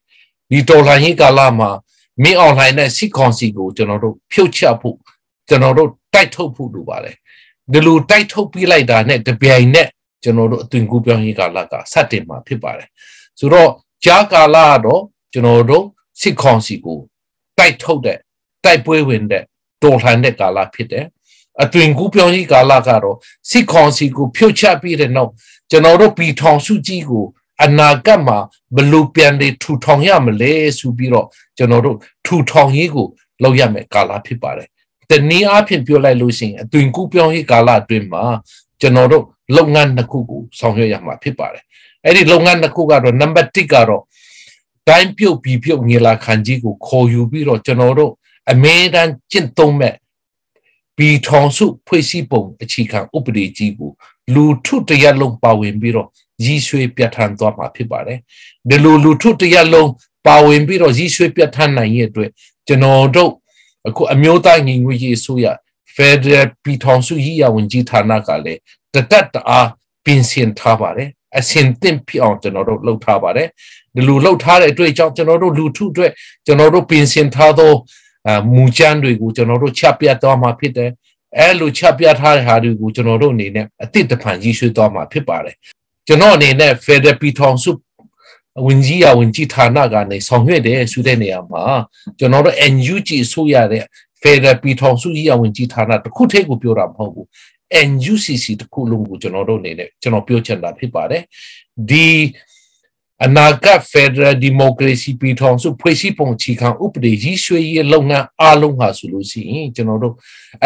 [0.50, 1.70] ဒီတော်လှန်ရေးကာလမှာ
[2.22, 4.96] မင်းအွန်လိုင်းနဲ့စစ်ကောင်စီကိုကျွန်တော်တို့ဖြုတ်ချဖို့
[5.48, 7.16] ကျွန်တော်တို့တိုက်ထုတ်ဖို့လိုပါတယ်
[7.72, 9.88] ဒီလိုတိုက်ထုတ်ပြီးလိုက်တာနဲ့တပြိုင်နက်
[10.22, 12.88] ကျွန်တော်တို့အသွင်ကူးပြောင်းရေးကာလကစတင်မှာဖြစ်ပါတယ်
[13.38, 13.70] ဆိုတော့
[14.04, 15.84] ကြာကာလကတော့ကျွန်တော်တို့
[16.20, 16.98] စစ်ကောင်စီကို
[17.58, 18.18] တိုက်ထုတ်တဲ့
[18.64, 19.42] တိုက်ပွဲဝင်တဲ့
[19.82, 21.06] တော်လှန်တဲ့ကာလဖြစ်တယ်
[21.62, 23.16] အသွင်ကူးပြောင်းရေးကာလကတော့
[23.50, 25.30] စစ်ကောင်စီကိုဖြုတ်ချပြီးတဲ့နောက်
[25.70, 27.24] ကျွန်တော်တို့ပြည်ထောင်စုကြီးကို
[27.64, 28.38] အနာဂတ်မှာ
[28.76, 31.96] ဘလို့ပြန်လေထူထောင်ရမလဲဆိုပြီးတော့ကျွန်တော်တို့
[32.26, 33.06] ထူထောင်ရေးကို
[33.42, 34.68] လုပ်ရမယ်ကာလဖြစ်ပါတယ်။
[35.10, 38.22] တနည်းအားဖြင့်ပြောလိုက်လို့ရှိရင်အသွင်ကူးပြောင်းရေးကာလအတွင်းမှာ
[38.80, 39.24] ကျွန်တော်တို့
[39.56, 41.64] လုပ်ငန်းနှစ်ခုကိုဆောင်ရွက်ရမှာဖြစ်ပါတယ်။
[42.04, 44.02] အဲ့ဒီလုပ်ငန်းနှစ်ခုကတော့နံပါတ်1ကတော့
[44.88, 48.12] တိုင်းပြုတ်ပြီးပြုတ်ငေလာခံကြီးကိုခေါ်ယူပြီးတော့ကျွန်တော်တို့
[48.50, 49.94] အမေတန်းကျင့်သုံးမဲ့
[50.96, 53.90] ပြီးထောင်စုဖွဲ့စည်းပုံအခြေခံဥပဒေကြီးကို
[54.34, 56.08] လူထုတရက်လုံးပါဝင်ပြီးတော့
[56.44, 58.18] ရည်ရွှေပြဋ္ဌာန်းသွားမှာဖြစ်ပါတယ်
[58.68, 59.90] ဒီလိုလူထုတရက်လုံး
[60.26, 62.30] ပါဝင်ပြီးတော့ရည်ရွှေပြဋ္ဌာန်းနိုင်ရဲ့အတွက်
[62.66, 63.32] ကျွန်တော်တို့
[63.88, 65.46] အခုအမျိုးသားညီညွတ်ရေးအစိုးရ
[65.96, 68.60] Federal ပြည်ထောင်စုရည်ရဝန်ကြီးဌာနကလည်း
[68.94, 69.68] တတက်တအား
[70.04, 73.48] ပြင်ဆင်ထားပါတယ်အစင်သင့်ဖြစ်အောင်ကျွန်တော်တို့လှုပ်ထားပါတယ်
[73.94, 76.10] ဒီလိုလှုပ်ထားတဲ့အတွက်ကြောင့်ကျွန်တော်တို့လူထုအတွက်
[76.46, 77.72] ကျွန်တော်တို့ပြင်ဆင်ထားသော
[78.28, 80.90] အမူကြမ်းတွေကိုကျွန်တော်တို့ချပြသွားမှာဖြစ်တယ်
[81.38, 85.56] အဲလိုချပြထားတဲ့ဟာတွေကိုကျွန်တော်တို့အနေနဲ့အတိတ်တဖန်ရည်ရွှေသွားမှာဖြစ်ပါတယ်
[86.06, 87.70] ကျွန်တော်အနေနဲ့ Federal ပြည်ထောင်စု
[88.64, 91.62] ဝင်ကြီးရဝင်ကြီးဌာနကနေဆောင်ရွက်တယ်ဆိုတဲ့နေရာမှာ
[92.18, 93.84] ကျွန်တော်တို့ NUG ဆိုရတဲ့
[94.22, 97.26] Federal ပြည်ထောင်စုကြီးရဝင်ကြီးဌာနတစ်ခုတည်းကိုပြောတာမဟုတ်ဘူး
[97.88, 101.22] NUCC တစ်ခုလုံးကိုကျွန်တော်တို့အနေနဲ့ကျွန်တော်ပြောချင်တာဖြစ်ပါတယ်
[101.90, 102.08] ဒီ
[103.24, 110.14] အနာဂတ် Federal Democracy ပြည်ထောင်စုဖွဲ့စည်းပုံချီခံဥပဒေကြီးဆွေးရေးလုပ်ငန်းအားလုံးဟာဆိုလို့ရှိရင်ကျွန်တော်တို့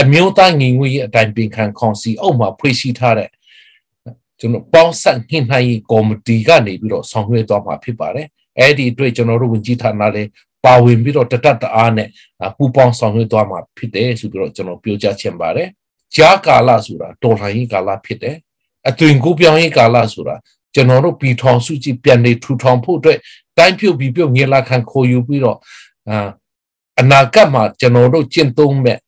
[0.00, 3.28] အမျိုးသားညီညွတ်ရေးအတိုင်းပင်ခံကောင်စီအောက်မှာဖွဲ့စည်းထားတဲ့
[4.40, 8.26] ကျွန်တော်ပေါင်းဆက်ညှိနှိုင်းရေးကော်မတီကနေပြီးတော့ဆောင်ရွက်သွားမှာဖြစ်ပါတယ်
[8.58, 10.30] အဲ့ဒီအတွက်ကျွန်တော်တို့ဝင်ကြီးဌာနလည်း
[10.64, 12.08] ပါဝင်ပြီးတော့တတတအားနဲ့
[12.56, 15.68] ပူပေါင်းဆောင်ရွက်သွားမှာဖြစ်တယ်ဆိုပြီးတော့ကျွန်တော်ပြောကြားချင်ပါတယ်
[16.16, 18.36] ကြားကာလဆိုတာတော်လှန်ရေးကာလဖြစ်တယ်
[18.88, 20.36] အသွင်ကူးပြောင်းရေးကာလဆိုတာ
[20.74, 23.18] ကျွန်တော်တို့ပြည်ထောင်စုကြည်ပြန်နေထူထောင်ဖို့အတွက်
[23.58, 25.58] တိုင်းပြုတ်ပြီးပြုတ်ငေလာခံခေါ်ယူပြီးတော့
[26.08, 26.28] အာ
[27.00, 28.98] အနာဂတ်မှာကျွန်တော်တို့ကျင့်သုံးမဲ့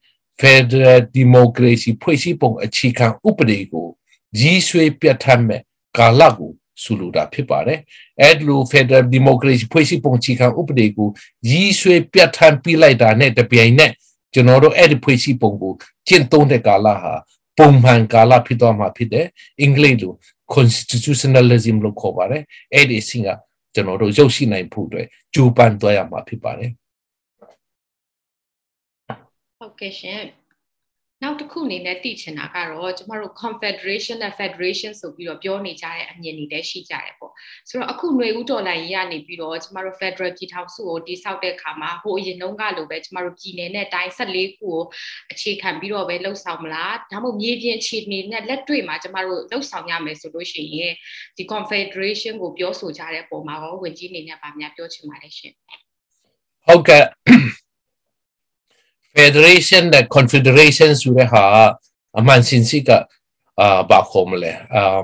[0.41, 3.87] Federal Democracy ဖွဲ့စည်းပုံအခြေခံဥပဒေကို
[4.39, 5.61] ကြီးဆွေးပြဋ္ဌာန်းမဲ့
[5.99, 7.79] ကာလကိုဆိုလိုတာဖြစ်ပါတယ်။
[8.23, 11.09] အဲ့လို Federal Democracy ဖွဲ့စည်းပုံအခြေခံဥပဒေကို
[11.49, 13.93] ကြီးဆွေးပြဋ္ဌာန်းပြီးလိုက်တာနဲ့တပြိုင်နက်
[14.35, 15.73] ကျွန်တော်တို့အဲ့ဒီဖွဲ့စည်းပုံကို
[16.09, 17.15] ကျင့်သုံးတဲ့ကာလဟာ
[17.59, 19.27] ပုံမှန်ကာလဖြစ်သွားမှာဖြစ်တယ်။
[19.61, 20.15] အင်္ဂလိပ်လို
[20.55, 22.43] constitutionalism လို့ခေါ်ပါတယ်
[22.75, 23.29] အဲ့ဒီအဆင့်က
[23.75, 26.71] ကျွန်တော်တို့ရုပ်ရှိနိုင်ဖို့အတွက်ကြိုးပမ်းသွားရမှာဖြစ်ပါတယ်
[29.59, 30.21] ဟုတ်ကဲ့ရှင်
[31.23, 37.33] နောက်တစ်ခုအနေနဲ့သိချင်တာကတော့ကျမတို့ confederation နဲ့ federation ဆိုပြီးတော့ပြောနေကြတဲ့အမြင်တွေလည်းရှိကြတယ်ပေါ့
[37.69, 44.81] ဆိုတော့အခုຫນွေဦးတော်လိုင်းကြီးကနေပြီးတော့ကျမတို့ federal ပြည်ထောင်စုကိုတိစောက်တဲ့အခါမှာဟိုအရင်တုန်းကလိုပဲကျမတို့ပြည်နယ်နဲ့တိုင်း14ခုကို
[45.33, 50.93] အခြေခံပြီးတော့ပဲလှုပ်ဆောင်မလားဒါမှမဟုတ်မြေပြင်အခြေအနေနဲ့လက်တွေ့မှာကျမတို့လှုပ်ဆောင်ရမယ်ဆိုလို့ရှိရင်
[51.37, 55.53] ဒီ confederation ကိုပြောဆိုကြတဲ့ပုံမှာရောဝင်ကြီးအနေနဲ့ဗာများပြောချင်ပါတယ်ရှင်
[56.67, 57.05] ဟုတ်ကဲ့
[59.17, 61.45] federation နဲ့ confederation ဆိုတဲ့ဟာ
[62.19, 62.91] အမှန်စင်စစ်က
[63.61, 64.99] အာဘာခေါ်မလဲအာ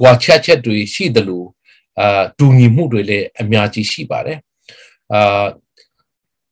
[0.00, 1.46] ကွာချက်ချက်တွေရှိတယ်လို့
[2.00, 4.38] အာတူညီမှုတွေလည်းအများကြီးရှိပါတယ်
[5.12, 5.44] အာ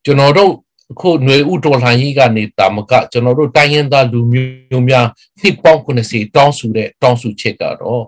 [0.05, 0.53] ကျွန်တော်တို့
[0.91, 5.05] အခုຫນွေဥတော်လှန်ရေးကနေတာမကကျွန်တော်တို့တိုင်းရင်းသားလူမျိုးများ
[5.41, 8.05] နှစ်ပေါင်း90တောင်းဆိုတဲ့တောင်းဆိုချက်ကတော့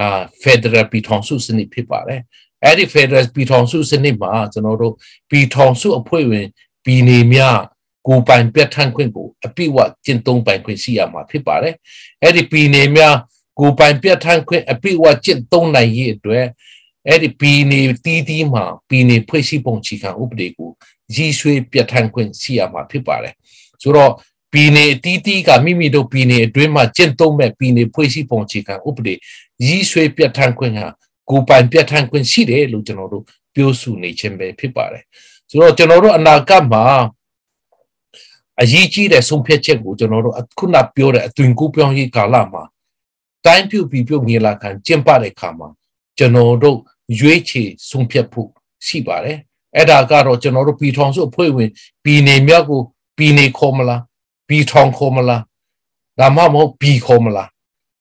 [0.00, 2.20] အာ Federal ပြည်ထောင်စုစနစ်ဖြစ်ပါတယ်
[2.64, 4.94] အဲ့ဒီ Federal ပြည်ထောင်စုစနစ်မှာကျွန်တော်တို့
[5.30, 6.46] ပြည်ထောင်စုအဖွဲ့ဝင်
[6.84, 7.58] ပြည်နယ်များ
[8.06, 11.74] ကိုပိုင်ပြဋ္ဌာန်းခွင့်ကိုအပြည့်အဝကျင့်သုံးပိုင်ခွင့်ရှိရမှာဖြစ်ပါတယ်
[12.22, 13.16] အဲ့ဒီပြည်နယ်များ
[13.58, 16.44] ကိုပိုင်ပြဋ္ဌာန်းခွင့်အပြည့်အဝကျင့်သုံးနိုင်ရေးအတွက်
[17.08, 20.70] အဲ့ဒီပြည်နယ်တီးတီးမှာပြည်နယ်ဖွဲ့စည်းပုံချီခံဥပဒေကို
[21.14, 23.34] ရည်ရွှေပြဋ္ဌာန်းခွင့်ရှိရမှာဖြစ်ပါတယ်
[23.82, 24.12] ဆိုတော့
[24.52, 29.14] ပြည်နယ်တီးတီးကမိမိတို့ပြည်နယ်အတွင်းမှာကျင့်သုံးမဲ့ပြည်နယ်ဖွဲ့စည်းပုံချီခံဥပဒေ
[29.66, 30.86] ရည်ရွှေပြဋ္ဌာန်းခွင့်ဟာ
[31.30, 35.04] ကိုယ်ပိုင်ပြဋ္ဌာန်းခွင့်ရှိတယ်လို့ကျွန်တော်တို့ပြောဆိုနေခြင်းပဲဖြစ်ပါတယ်
[35.50, 36.84] ဆိုတော့ကျွန်တော်တို့အနာဂတ်မှာ
[38.62, 42.62] အရေးကြီးတဲ့ဆုံးဖြတ်ချက်ကိုကျွန်တော်တို့ခုနပြောတဲ့အသွင်ကူးပြောင်းရေးကာလမှာ
[43.44, 45.68] တိုင်းပြုပြီးပြုတ်ငေလာခံကျင့်ပတဲ့ခါမှာ
[46.18, 46.78] ကျွန်တော်တို့
[47.18, 48.48] ရွေးချယ်ဆုံးဖြတ်ဖို့
[48.86, 49.38] ရှိပါတယ်
[49.76, 51.70] အဲ့ဒါကတော့ကျွန်တော်တို့ပြည်ထောင်စုအဖွဲ့ဝင်
[52.04, 52.80] ပြည်နယ်မြောက်ကို
[53.16, 54.02] ပြည်နယ်ခေါ်မလား
[54.48, 55.42] ပြည်ထောင်ခေါ်မလား
[56.18, 57.48] ဒါမှမဟုတ်ပြည်ခေါ်မလား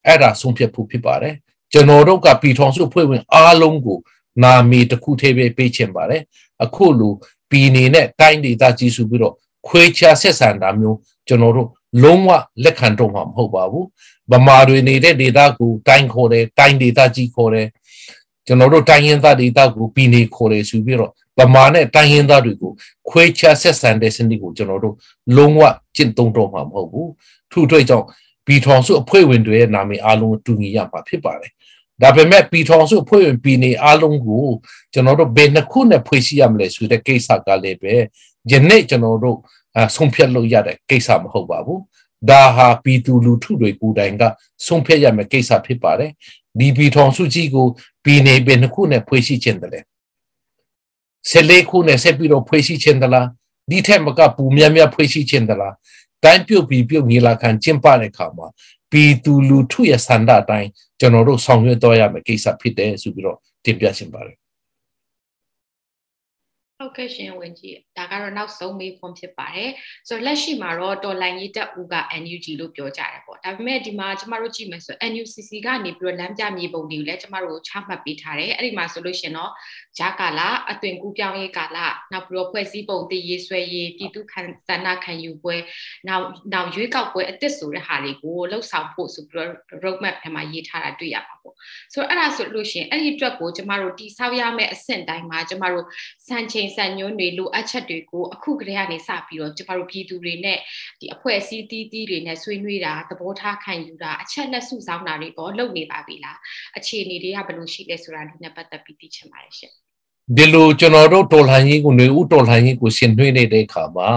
[0.06, 1.36] အဲ့ဒါဆုံးဖြတ်ဖို့ဖြစ်ပါတယ်
[1.72, 4.00] ကျွန်တော်တို့ကပြည်ထောင်စုအဖွဲ့ဝင်အားလုံးကို
[4.44, 6.22] နာမည်တစ်ခုတည်းပဲပေးချင်ပါတယ်
[6.64, 7.14] အခုလို
[7.50, 9.36] ပြည်နယ်နဲ့တိုင်းဒေသကြီးစုပြီးတော့
[9.68, 10.98] ခွဲခြားဆက်ဆံတာမျိုး
[11.28, 11.70] ကျွန်တော်တို့
[12.04, 12.30] လုံးဝ
[12.64, 13.88] လက်ခံတော့မှာမဟုတ်ပါဘူး
[14.32, 17.68] ဗမာတွေနေတဲ့ဒေသကိုတိုင်းခေါ်တယ်တိုင်းဒေသကြီးခေါ်တယ်
[18.48, 22.72] ကျွန်တော်တို့တိုင်းရင်းသားဒေသကိုပြည်နယ်ခေါ်တယ်ဆိုပြီးတော့ဗမာနဲ့တိုင်းရင်းသားတွေကို
[23.10, 24.96] ခွဲခြားဆက်ဆံတဲ့စနစ်ကိုကျွန်တော်တို့
[25.36, 25.62] လုံးဝ
[25.96, 27.12] ကျင့်သုံးတော့မှာမဟုတ်ဘူး
[27.52, 28.06] ထို့အတွက်ကြောင့်
[28.46, 31.52] ပြည်ထောင်စုအဖွဲ့ဝင်တွေရဲ့နာမည်အားလုံးတူညီရမှာဖြစ်ပါတယ်
[32.02, 34.46] ဒါပေမဲ့ပြည်ထောင်စုဖွဲ့ဝင်ပြည်နယ်အားလုံးကို
[34.94, 37.94] ကျွန်တော်တို့ဘယ်နှခုနဲ့ဖွဲ့စည်းရမလဲဆိုတဲ့ကိစ္စကလည်းပဲ
[38.52, 39.38] ယနေ့ကျွန်တော်တို့
[39.96, 41.82] ဆုံးဖြတ်လို့ရတဲ့ကိစ္စမဟုတ်ပါဘူး
[42.30, 44.24] ဒါဟာပြည်သူလူထုတွေကိုယ်တိုင်က
[44.66, 46.12] ဆုံးဖြတ်ရမယ့်ကိစ္စဖြစ်ပါတယ်
[46.60, 47.68] ဒီပြည်ထောင်စုကြီးကို
[48.04, 49.80] ပြည်နယ်ဘယ်နှခုနဲ့ဖွဲ့စည်းခြင်းတလဲ
[51.30, 53.28] ဆက်လေးခုနဲ့ဆက်ပြီးတော့ဖွဲ့စည်းခြင်းတလား
[53.70, 55.76] ဒီထက်မကပူများများဖွဲ့စည်းခြင်းတလား
[56.24, 58.48] တိုင်းပြုတ်ပြီးပြုတ်ညီလာခံကျင်းပတဲ့အခါမှာ
[58.94, 64.38] ပြည်သူလူထုရဲ့ဆန္ဒအတိုင်းကျွန်တော်တို့ဆောင်ရွက်တော့ရမယ့်ကိစ္စဖြစ်တယ်ဆိုပြီးတော့တင်ပြရှင်ပါတယ်
[66.78, 69.72] ဟုတ်ကဲ့ရှင်ဝင်ကြီးဒါကတော့နောက်ဆုံးမေးခွန်းဖြစ်ပါတယ်
[70.08, 79.52] ဆိုတော့လက်ရှိမှာတော့တော်လိုင်းရေးတက်ဦးက NUG လို့ပြောကြတယ်ပေါ့ဒါပေမဲ့ဒီမှာကျမတို့ကြည့်မယ်ဆို NUCC ကနေပြီးတော့လမ်းပြမြေပုံတွေကိုလည်းကျမတို့ချမှတ်ပေးထားတယ်အဲ့ဒီမှာဆိုလို့ရှင်တော့
[79.98, 81.78] ဂျာကာလာအသွင်ကူးပြောင်းရေးကာလ
[82.12, 85.56] နောက်ပြီးတော့ဖွဲ့စည်းပုံတည်ရေးဆွဲရေးပြည်သူခံစန္ဒခံယူပွဲ
[86.08, 91.56] နောက်နောက်ရွေးကောက်ပွဲအစ်စ်ဆိုတဲ့ဟာတွေကိုလှုပ်ဆောင်ဖို့ဆိုပြီးတော့ road map ထဲမှာရေးထားတာတွေ့ရပါပေါ့
[91.94, 95.86] ဆိုတော့အဲ့ဒါဆိုလို့ရှင်အဲ့ဒီအတွက်ကိုကျမတို့တိဆောက်ရမယ့်အဆင့်တိုင်းမှာကျမတို့
[96.28, 100.58] စံချိန်စံညွှန်းတွေလိုအပ်ချက်တွေကိုအခုကတည်းကနေစပြီးတော့ကျမတို့ပြည်သူတွေနဲ့
[101.00, 106.38] ဒီအဖွဲ့အစည်းတီးတီးတွေနဲ့ဆွေးနွေးတာသဘောထားခံယူတာအချက်လက်စုဆောင်းတာတွေတော့လုပ်နေပါပြီလား
[106.78, 109.72] အခြေအနေတွေကဘယ်လိုရှိလဲဆိုတာဒီနဲ့ပတ်သက်ပြီးသိချင်ပါတယ်ရှင်
[110.38, 114.10] ဒီလိုကျွန်တော်တို့တော်လှန်ရေးကိုຫນွေဥတော်လှန်ရေးကိုဆင်နွှဲနေတဲ့အခါမှာ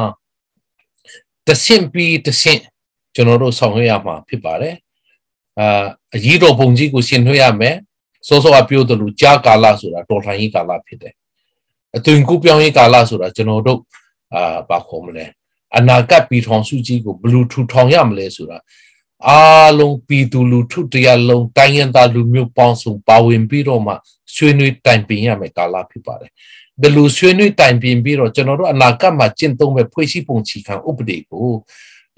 [1.47, 2.61] တဆင့်ပြီးတဆင့်
[3.15, 4.77] ကျွန်တော်တို့ဆောင်ရွက်ရမှာဖြစ်ပါတယ်
[5.59, 7.77] အာအကြီးတော်ဘုံကြီးကိုဆင်နွှဲရမယ်
[8.29, 11.15] စောစောကပြောသလိုကြာကာလဆိုတာတော်လှန်ရေးကာလဖြစ်တယ်
[11.97, 13.81] အသွင်ကူးပြောင်းရေးကာလဆိုတာကျွန်တော်တို့
[14.35, 15.25] အာဘာခေါ်မလဲ
[15.77, 18.59] အနာဂတ်ပြည်ထောင်စုကြီးကိုဘယ်လိုထူထောင်ရမလဲဆိုတာ
[19.29, 23.95] အားလုံးပြည်သူလူထုတရားလုံးတိုင်းရင်းသားလူမျိုးပေါင်းစုံပါဝင်ပြီးတော့မှ
[24.35, 26.31] ဆွေးနွေးတိုင်ပင်ရမယ်ကာလဖြစ်ပါတယ်။
[26.83, 31.49] ဒီလိုဆွေးနွေးတိုင်ပင်ပြီးတော့ကျွန်တော်တို့အနာဂတ်မှာကျင့်သုံးမဲ့ဖွဲ့စည်းပုံချီခံဥပဒေကို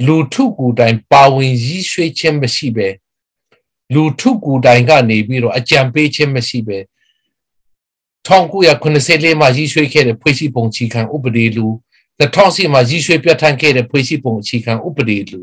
[0.06, 2.88] လူထုကိုယ်တိုင်ပါဝင်ရည်ရွှေခြင်းမရှိပဲ
[3.94, 6.78] လူထုကိုယ်တိုင်ကနေပြီးတော့အကြံပေးခြင်းမရှိပဲ
[8.28, 11.66] 1994မှာရည်ရွှေခဲ့တဲ့ဖွဲ့စည်းပုံချီခံဥပဒေလူ
[12.20, 15.40] 2010မှာရည်ရွှေပြဋ္ဌာန်းခဲ့တဲ့ဖွဲ့စည်းပုံချီခံဥပဒေလူ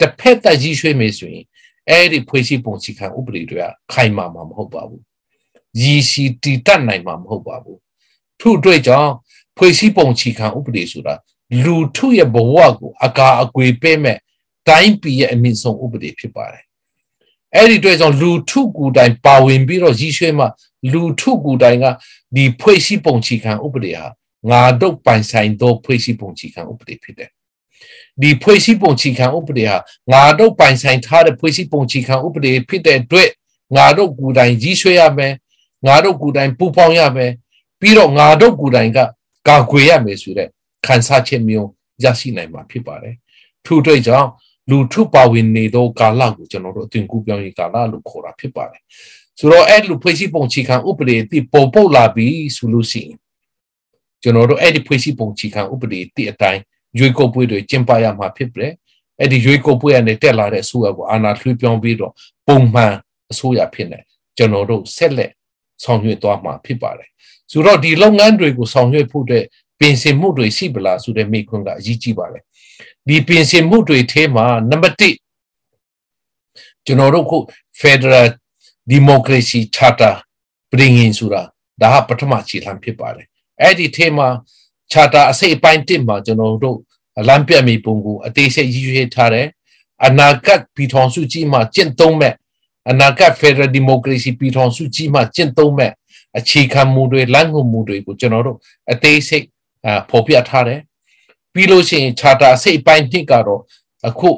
[0.00, 1.44] တစ်ဖက်သက်ကြီးရွှေ့မယ်ဆိုရင်
[1.90, 5.02] အဲ့ဒီဖွဲ့စည်းပုံစည်းခံဥပဒေတွေကခိုင်မာမှာမဟုတ်ပါဘူး
[5.80, 7.78] ရည်ရှိတည်တတ်နိုင်မှာမဟုတ်ပါဘူး
[8.40, 9.12] ထို့အတွက်ကြောင့်
[9.56, 11.14] ဖွဲ့စည်းပုံချီခံဥပဒေဆိုတာ
[11.62, 14.18] လူထုရဲ့ဘဝကိုအကာအကွယ်ပေးမဲ့
[14.68, 16.64] တိုင်းပြည်ရဲ့အမြင့်ဆုံးဥပဒေဖြစ်ပါတယ်
[17.54, 20.46] အဲ့ဒီအတွက်ကြောင့်လူထုကိုယ်တိုင်ပါဝင်ပြီးတော့ရည်ရွှေ့မှ
[20.92, 21.84] လူထုကိုယ်တိုင်က
[22.36, 24.04] ဒီဖွဲ့စည်းပုံချီခံဥပဒေဟာ
[24.50, 27.30] ငါတို့ပိုင်ဆိုင်သောဖွဲ့စည်းပုံချီခံဥပဒေဖြစ်တယ်
[28.22, 29.76] ဒီဖွဲ့စည်းပုံချီခံဥပဒေဟာ
[30.12, 33.30] ငါတို့ပိုင်ဆိုင်ထားတဲ့ဖွဲ့စည်းပုံချီခံဥပဒေဖြစ်တဲ့အတွက်
[33.76, 35.34] ငါတို့ကိုယ်တိုင်ကြီးဆွဲရမယ်
[35.86, 37.32] ငါတို့ကိုယ်တိုင်ပူပေါင်းရမယ်
[37.80, 38.98] ပြီးတော့ငါတို့ကိုယ်တိုင်က
[39.48, 40.48] ကာကွယ်ရမယ်ဆိုတဲ့
[40.86, 41.68] ခံစားချက်မျိုး
[42.04, 43.14] ရရှိနိုင်မှာဖြစ်ပါတယ်
[43.66, 44.28] ထို့အတွက်ကြောင့်
[44.70, 48.82] လူထုပါဝင်နေသောကာလကိုကျွန်တော်တို့အသွင်ကူးပြောင်းရေးကာလလို့ခေါ်တာဖြစ်ပါတယ်
[49.38, 53.16] ဆိုတော့အဲ့လိုဖွဲ့စည်းပုံချီခံဥပဒေတိပေါ်ပုတ်လာပြီဆိုလို့ရှိရင်
[54.22, 56.60] ကျွန်တော်တို့အဲ့ဒီဖွဲ့စည်းပုံချီခံဥပဒေတိအတိုင်း
[56.98, 58.72] ရွေးကောက်ပွဲတွေကျင်းပရမှာဖြစ်တယ်
[59.20, 62.12] အဲ့ဒီရွေးကောက်ပွဲကနေတက်လာတဲ့အစိုးရကိုအာဏာလွှဲပြောင်းပြီးတော့
[62.48, 62.94] ပုံမှန်
[63.32, 64.00] အစိုးရဖြစ်နေ
[64.36, 65.32] ကျွန်တော်တို့ဆက်လက်
[65.84, 67.10] ဆောင်ရွက်သွားမှာဖြစ်ပါတယ်
[67.52, 69.44] ဆိုတော့ဒီလုပ်ငန်းတွေကိုဆောင်ရွက်ဖို့တဲ့
[69.78, 72.42] ပြင်ဆင်မှုတွေရှိပလားဆိုတဲ့မိခွန်းကအရေးကြီးပါတယ်
[73.08, 75.14] ဒီပြင်ဆင်မှုတွေထဲမှာနံပါတ်1
[76.86, 77.38] ကျွန်တော်တို့ခု
[77.80, 78.26] Federal
[78.92, 80.14] Democracy Charter
[80.70, 81.42] ပြင်ရင်ဆိုတာ
[81.82, 83.26] ဒါကပထမခြေလှမ်းဖြစ်ပါတယ်
[83.62, 84.28] အဲ့ဒီထဲမှာ
[84.92, 86.78] charter အစိတ်အပိုင်း1မှာကျွန်တော်တို့
[87.28, 89.48] လမ်းပြတ်မီပုံကိုအသေးစိတ်ရည်ရွယ်ထားတယ်
[90.06, 92.34] အနာဂတ်ပြည်ထောင်စုကြီးမှာကျင့်သုံးမဲ့
[92.90, 95.92] အနာဂတ် Federal Democracy ပြည်ထောင်စုကြီးမှာကျင့်သုံးမဲ့
[96.38, 98.58] အခြေခံမူတွေလမ်းညွှန်မှုတွေကိုကျွန်တော်တို့
[98.92, 99.46] အသေးစိတ်
[100.10, 100.80] ဖော်ပြထားတယ်
[101.52, 103.62] ပြီးလို့ရှိရင် charter အစိတ်ပိုင်း1ကတော့
[104.08, 104.30] အခု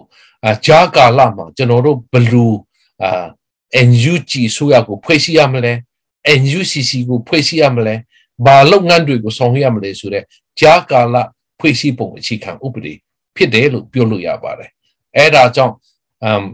[0.67, 2.47] ဂျာကာလာမှာကျွန်တော်တို့ဘလူ
[3.03, 3.27] အာ
[3.89, 5.73] NUG ဆိုရကိုဖွဲ့စည်းရမလဲ
[6.41, 7.95] NUCC ကိုဖွဲ့စည်းရမလဲ
[8.47, 10.25] ဘာလုပ်ငန်းတွေကိုဆောင်ရွက်ရမလဲဆိုတဲ့
[10.61, 11.17] ကြားကာလ
[11.59, 12.95] ဖွဲ့စည်းပုံအခြေခံဥပဒေ
[13.37, 14.71] ဖြစ်တယ်လို့ပြောလို့ရပါတယ်
[15.17, 15.75] အဲ့ဒါကြောင့်
[16.25, 16.47] အမ်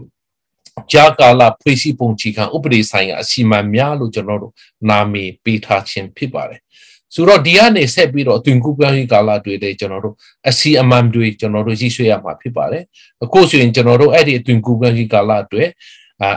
[0.91, 4.53] ကြာကာလဖွဲ့စည်းပုံချီခံဥပဒေဆိုင်ရာအစီအမံများလို့ကျွန်တော်တို့
[4.89, 6.59] နာမည်ပေးထားခြင်းဖြစ်ပါတယ်
[7.13, 10.15] ဆိုတော့ဒီကနေဆက်ပြီးတော့အသွင်ကူးပြောင်းရေးကာလတွေတဲ့ကျွန်တော်တို့
[10.49, 12.83] အစီအမံတွေကျွန်တော်တို့ရည်ရွယ်ရမှာဖြစ်ပါတယ်
[13.23, 15.63] အခုဆိုရင်ကျွန်တော်တို့အဲ့ဒီအသွင်ကူးပြောင်းရေးကာလတွေ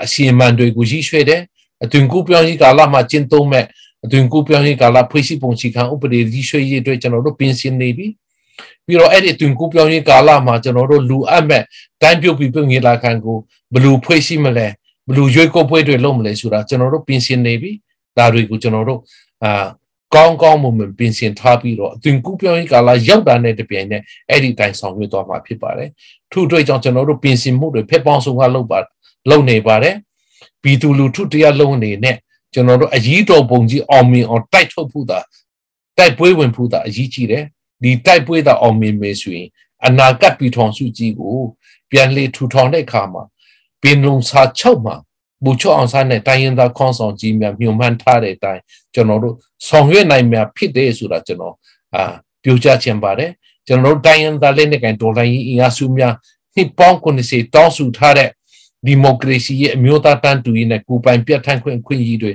[0.05, 1.43] အစီအမံတွေကိုရည်ရွယ်တယ်
[1.85, 3.64] အသွင်ကူးပြောင်းရေးကာလမှာကျင့်သုံးမဲ့
[4.05, 8.07] အသွင်ကူးပြောင်းရေးကာလဖွဲ့စည်းပုံချီခံဥပဒေရည်ရွယ်ရေးအတွက်ကျွန်တော်တို့ပြင်ဆင်နေပြီ
[8.87, 11.62] ပြီးတော့အဲ့ဒီတွင်ကူးပြောင်းရေးကာလမှာကျွန်တော်တို့လူအပ်မဲ့
[12.03, 13.37] တိုင်းပြုတ်ပြီးပြုတ်ငေလာခံကို
[13.73, 14.67] ဘယ်လိုဖွဲ့စည်းမလဲ
[15.07, 17.71] ဘယ်လိုရွေးကောက်ပွဲတွေလုပ်မလဲဆိုတာကျွန်တော်တို့ပြင်ဆင်နေပြီ
[18.19, 19.01] ဒါတွေကိုကျွန်တော်တို့
[19.45, 19.67] အာ
[20.14, 25.91] ကောင်းကောင်းမွန်မွန်ပြင်ဆင်ထားပြီးတော့အသွင်ကူးပြောင်းရေးကာလရောက်တာနဲ့တပြိုင်နက်အဲ့ဒီတိုင်ဆောင်ရွက်သွားမှာဖြစ်ပါတယ်
[26.33, 28.79] ထို့အတွက်ကြောင့်ကျွန်တော်တို့ပြင်ဆင်မှုတွေဖက်ပေါင်းစုံကလုပ်ပါ
[29.31, 29.97] လုပ်နေပါတယ်
[30.62, 32.17] ပြည်သူလူထုတရားလုံးအနေနဲ့
[32.53, 35.19] ကျွန်တော်တို့အရေးတော်ပုံကြီးအောင်မြင်အောင်တိုက်ထုတ်ဖို့တာ
[35.99, 37.45] တိုက်ပွဲဝင်ဖို့တာအရေးကြီးတယ်
[37.83, 39.49] ဒီတိုက်ပွဲတာအောင်မြင်မယ်ဆိုရင်
[39.87, 41.38] အနာဂတ်ပြည်ထောင်စုကြီးကို
[41.91, 43.23] ပြန်လေထူထောင်တဲ့အခါမှာ
[43.83, 44.97] ပင်လုံစာချုပ်မှာ
[45.45, 48.62] ဘူချောအောင်စားနဲ့တိုင်းရင်းသားခေါင်းဆောင်ကြီးများမြုံမှန်းထားတဲ့အတိုင်း
[48.95, 49.35] ကျွန်တော်တို့
[49.69, 51.55] ဆောင်ရွက်နိုင်များဖြစ်တယ်ဆိုတာကျွန်တော်
[51.95, 52.03] အာ
[52.43, 53.31] ပြောကြားချင်ပါတယ်
[53.67, 56.14] ကျွန်တော်တို့တိုင်းရင်းသားလက်နက်ကိုင်ဒေါ်လာရင်းအင်အားစုများ
[56.55, 58.31] နှစ်ပေါင်း90တောင်းဆိုထားတဲ့
[58.87, 62.33] ဒီမိုကရေစီရဲ့အမျိုးသားတန်းတူရေးနဲ့ကိုပိုင်ပြတ်ထန်းခွင့်ခွင့်ကြီးတွေ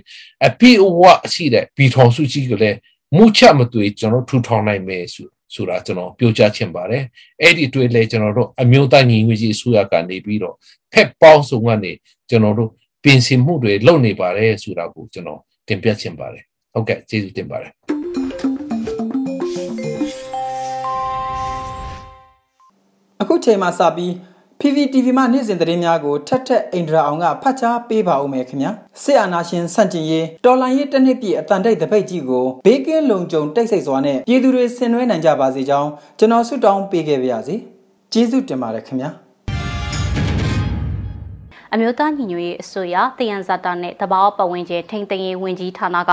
[0.47, 1.01] အပြည့်အဝ
[1.34, 2.77] ရှိတဲ့ပြည်ထောင်စုကြီးကလည်း
[3.15, 7.03] မှုချမသွေကျွန်တော်ထူထောင်နိုင်မယ်ဆိုဆိုတာကျွန်တော်ပြောကြားချင်ပါတယ်
[7.41, 10.56] အဲ့ဒီတွေ့လဲကျွန်တော်တို့အမျိုးသားညီညွတ်ရေးအစိုးရကနေပြီးတော့
[10.93, 11.91] ဖက်ပေါင်းစုံကနေ
[12.29, 12.69] ကျွန်တော်တို့
[13.03, 17.71] ပြင်ဆင်မှုတွေလုပ်နေပါတယ်ဆိုတာကိုကျွန်တော်တင်ပြချင်ပါတယ်ဟုတ်ကဲ့ကျေးဇူးတင်ပါတယ်
[23.21, 24.12] အခုချိန်မှာစပြီး
[24.65, 28.71] PVTV မှနေ့စဉ်သတင်းများကိုထက်ထက်အိန္ဒြာအောင်ကဖတ်ကြားပေးပါဦးမယ်ခင်ဗျာ
[29.04, 37.56] စစ်အာဏာရှင်ဆန့်ကျင်ရေးတော်လှန်ရေးတစ်နှစ်ပြည့်အတန်တိတ်တပိတ်ကြီးကိုဘေးကင်းလုံခြုံတိတ်ဆိတ်စွာနဲ့ပြည်သူတွေဆင်နွှဲနိုင်ကြပါစေကြောင်းကျွန်တော်ဆုတောင်းပေးခဲ့ပါရစေ
[38.13, 39.10] ကျေးဇူးတင်ပါတယ်ခင်ဗျာ
[41.75, 46.12] အမျိုးသားညီညွတ်ရေးအစိုးရတယံဇာတာနဲ့တဘာဝပတ်ဝန်းကျင်ထိန်းသိမ်းရေးဝန်ကြီးဌာနက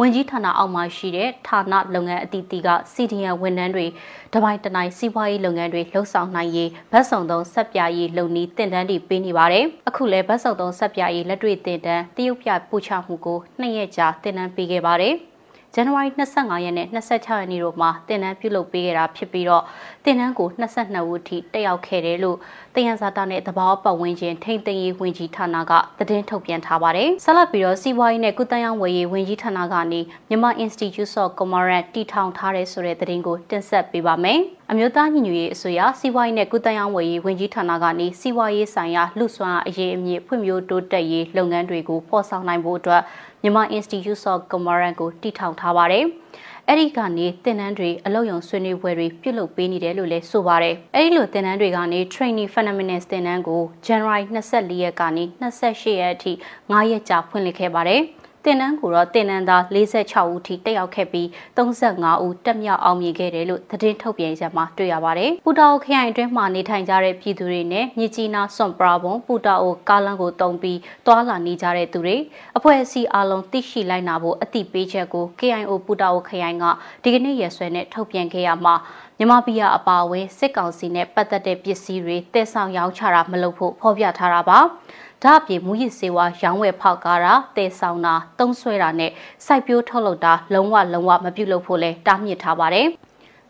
[0.00, 3.86] ဝန်ကြီးဌာနအောက်မှာရှိတဲ့ဌာနလုပ်ငန်းအသီးသီးက CDN ဝန်ထမ်းတွေ
[4.34, 15.16] တပိုင်းတနိုင်စီးပွားရေးလုပ်ငန်းတွေလှုပ်ဆောင်နိုင်ရေးဗတ်ဆောင်သုံးဆက်ပြရေးလုပ်နည်းတင်တန်းတွေပေးနေပါတယ်။အခုလည်းဗတ်ဆောင်သုံးဆက်ပြရေးလက်တွေ့တင်တန်းတရုတ်ပြပူချမှုကိုနှစ်ရက်ကြာတင်တန်းပေးခဲ့ပါတယ်။
[15.74, 19.64] ဇန်နဝါရီ25ရက်နဲ့26ရက်နေ့တို့မှာတင်နန်းပြုလုပ်ပေးခဲ့တာဖြစ်ပြီးတော့
[20.04, 22.38] တင်နန်းကို22ဦးထိတက်ရောက်ခဲ့တယ်လို့
[22.74, 34.40] တယံဇာတာနဲ့တဘာပတ်ဝန်းကျင်ထိမ့်သိမ်းရေးဝန်ကြီးဌာနကသတင်းထုတ်ပြန်ထားပါတယ်။ဆက်လက်ပြီးတော့စီးပွားရေးနဲ့ကုသရေးဝယ်ရေးဝန်ကြီးဌာနကနေမြန်မာ Institute of Commerce တည်ထောင်ထားတဲ့ဆိုတဲ့သတင်းကိုတင်ဆက်ပေးပါမယ်။
[34.72, 43.02] အမျိုးသားညီညွတ်ရေးအစိုးရစီးပွားရေးနဲ့ကုသရေးဝယ်ရေးဝန်ကြီးဌာနကနေစီးပွားရေးဆိုင်ရာလှုပ်ဆွမ်းအရေးအမြင့်ဖွံ့ဖြိုးတိုးတက်ရေးလုပ်ငန်းတွေကိုဖော်ဆောင်နိုင်ဖို့အတွက်
[43.42, 46.04] မြန်မာ Institute of Commerce ကိုတည်ထောင်ထားပါတယ်။
[46.68, 56.32] အဲ့ဒီကနေသင်တန်းတွေအလုပ်ရုံဆွေးနွေးပွဲတွေပြုလုပ်ပေးနေတယ်လို့လည်းဆိုပါတယ်။အဲ့ဒီလိုသင်တန်းတွေကနေ Training Fundamentals သင်တန်းကို January 24ရက်ကနေ28ရက်အထိ
[56.70, 58.02] 9ရက်ကြာဖွင့်လှစ်ခဲ့ပါတယ်။
[58.44, 61.26] တင်နန်းကိုတော့တင်နန်းသား46ဦးထိတက်ရောက်ခဲ့ပြီး
[61.56, 72.16] 35ဦးတက်မြောက်အောင်မြင်ခဲ့တယ်လို့သတင်းထုတ်ပြန်ချက်မှာတွေ့ရပါတယ်။ပူတာအိုခရိုင်အတွင်းမှာနေထိုင်ကြတဲ့ပြည်သူတွေနဲ့မြစ်ကြီးနားစွန်ပရာဘွန်ပူတာအိုကားလမ်းကိုတုံပြီးတွာလာနေကြတဲ့သူတွေ
[72.56, 76.64] အဖွဲ့အစည်းအလုံးသိရှိလိုက်နာဖို့အတိပေးချက်ကို KIO ပူတာအိုခရိုင်က
[77.02, 78.74] ဒီကနေ့ရက်စွဲနဲ့ထုတ်ပြန်ခဲ့ရမှာ
[79.22, 84.58] မြမပီယာအပါအဝင်စစ်ကောင်စီနဲ့ပတ်သက်တဲ့ပစ္စည်းတွေတည်ဆောင်ရောင်းချတာမလုပ်ဖို့ဖော်ပြထားတာပါ။
[85.22, 89.10] ဒါအပြင်မူရစ်စေဝါရောင်းဝယ်ဖောက်ကားတာတည်ဆောင်တာတုံးဆွဲတာနဲ့
[89.46, 92.86] စိုက်ပျိုးထုတ်လုပ်တာလုံးဝလုံးဝမပြုလုပ်ဖို့လဲတားမြစ်ထားပါတယ်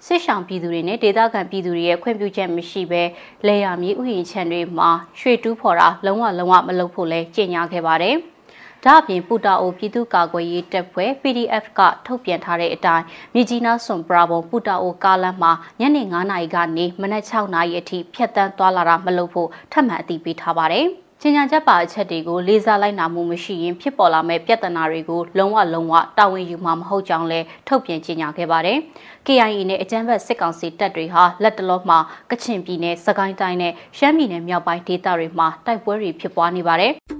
[0.06, 3.02] စစ်ဆောင်ပြည်သူတွေနဲ့ဒေသခံပြည်သူတွေရဲ့ခွင့်ပြုချက်မရှိဘဲ
[3.46, 8.16] လေယာမြေဥယျာဉ်ခြံတွေမှာရွှေတူးဖော်တာလုံးဝလုံးဝမလုပ်ဖို့လဲကြေညာခဲ့ပါတယ်။
[8.84, 20.86] ဒါ့အပြင်ပူတာအိုပြည်သူ့ကာကွယ်ရေးတပ်ဖွဲ့ PDF ကထုတ်ပြန်ထားတဲ့အတိုင်းမြကြီးနားစွန်ပရာဘုံပူတာအိုကားလမ်းမှာညနေ9:00နာရီကနေမနက်6:00နာရီအထိဖြတ်တန်းသွားလာတာမလုပ်ဖို့ထပ်မံအသိပေးထားပါတယ်။
[21.22, 28.78] ကျင်ညာချက်ပါအချက်တွေကိုလေးစားလိုက်နာမှုမရှိရင်ဖြစ်ပေါ်လာမဲ့ပြဿနာတွေကိုလုံးဝလုံးဝတာဝန်ယူမှာမဟုတ်ကြောင်းလည်းထုတ်ပြန်ကြေညာခဲ့ပါတယ်။
[29.26, 31.98] KIA နဲ့အကြမ်းဖက်စစ်ကောင်စီတပ်တွေဟာလက်တလောမှာ
[32.30, 36.94] ကချင်ပြည်နယ်၊စကိုင်းတိုင်းနဲ့ရှမ်းပြည်နယ်မြောက်ပိုင်းဒေသတွေမှာတိုက်ပွဲတွေဖြစ်ပွားနေပါတယ်။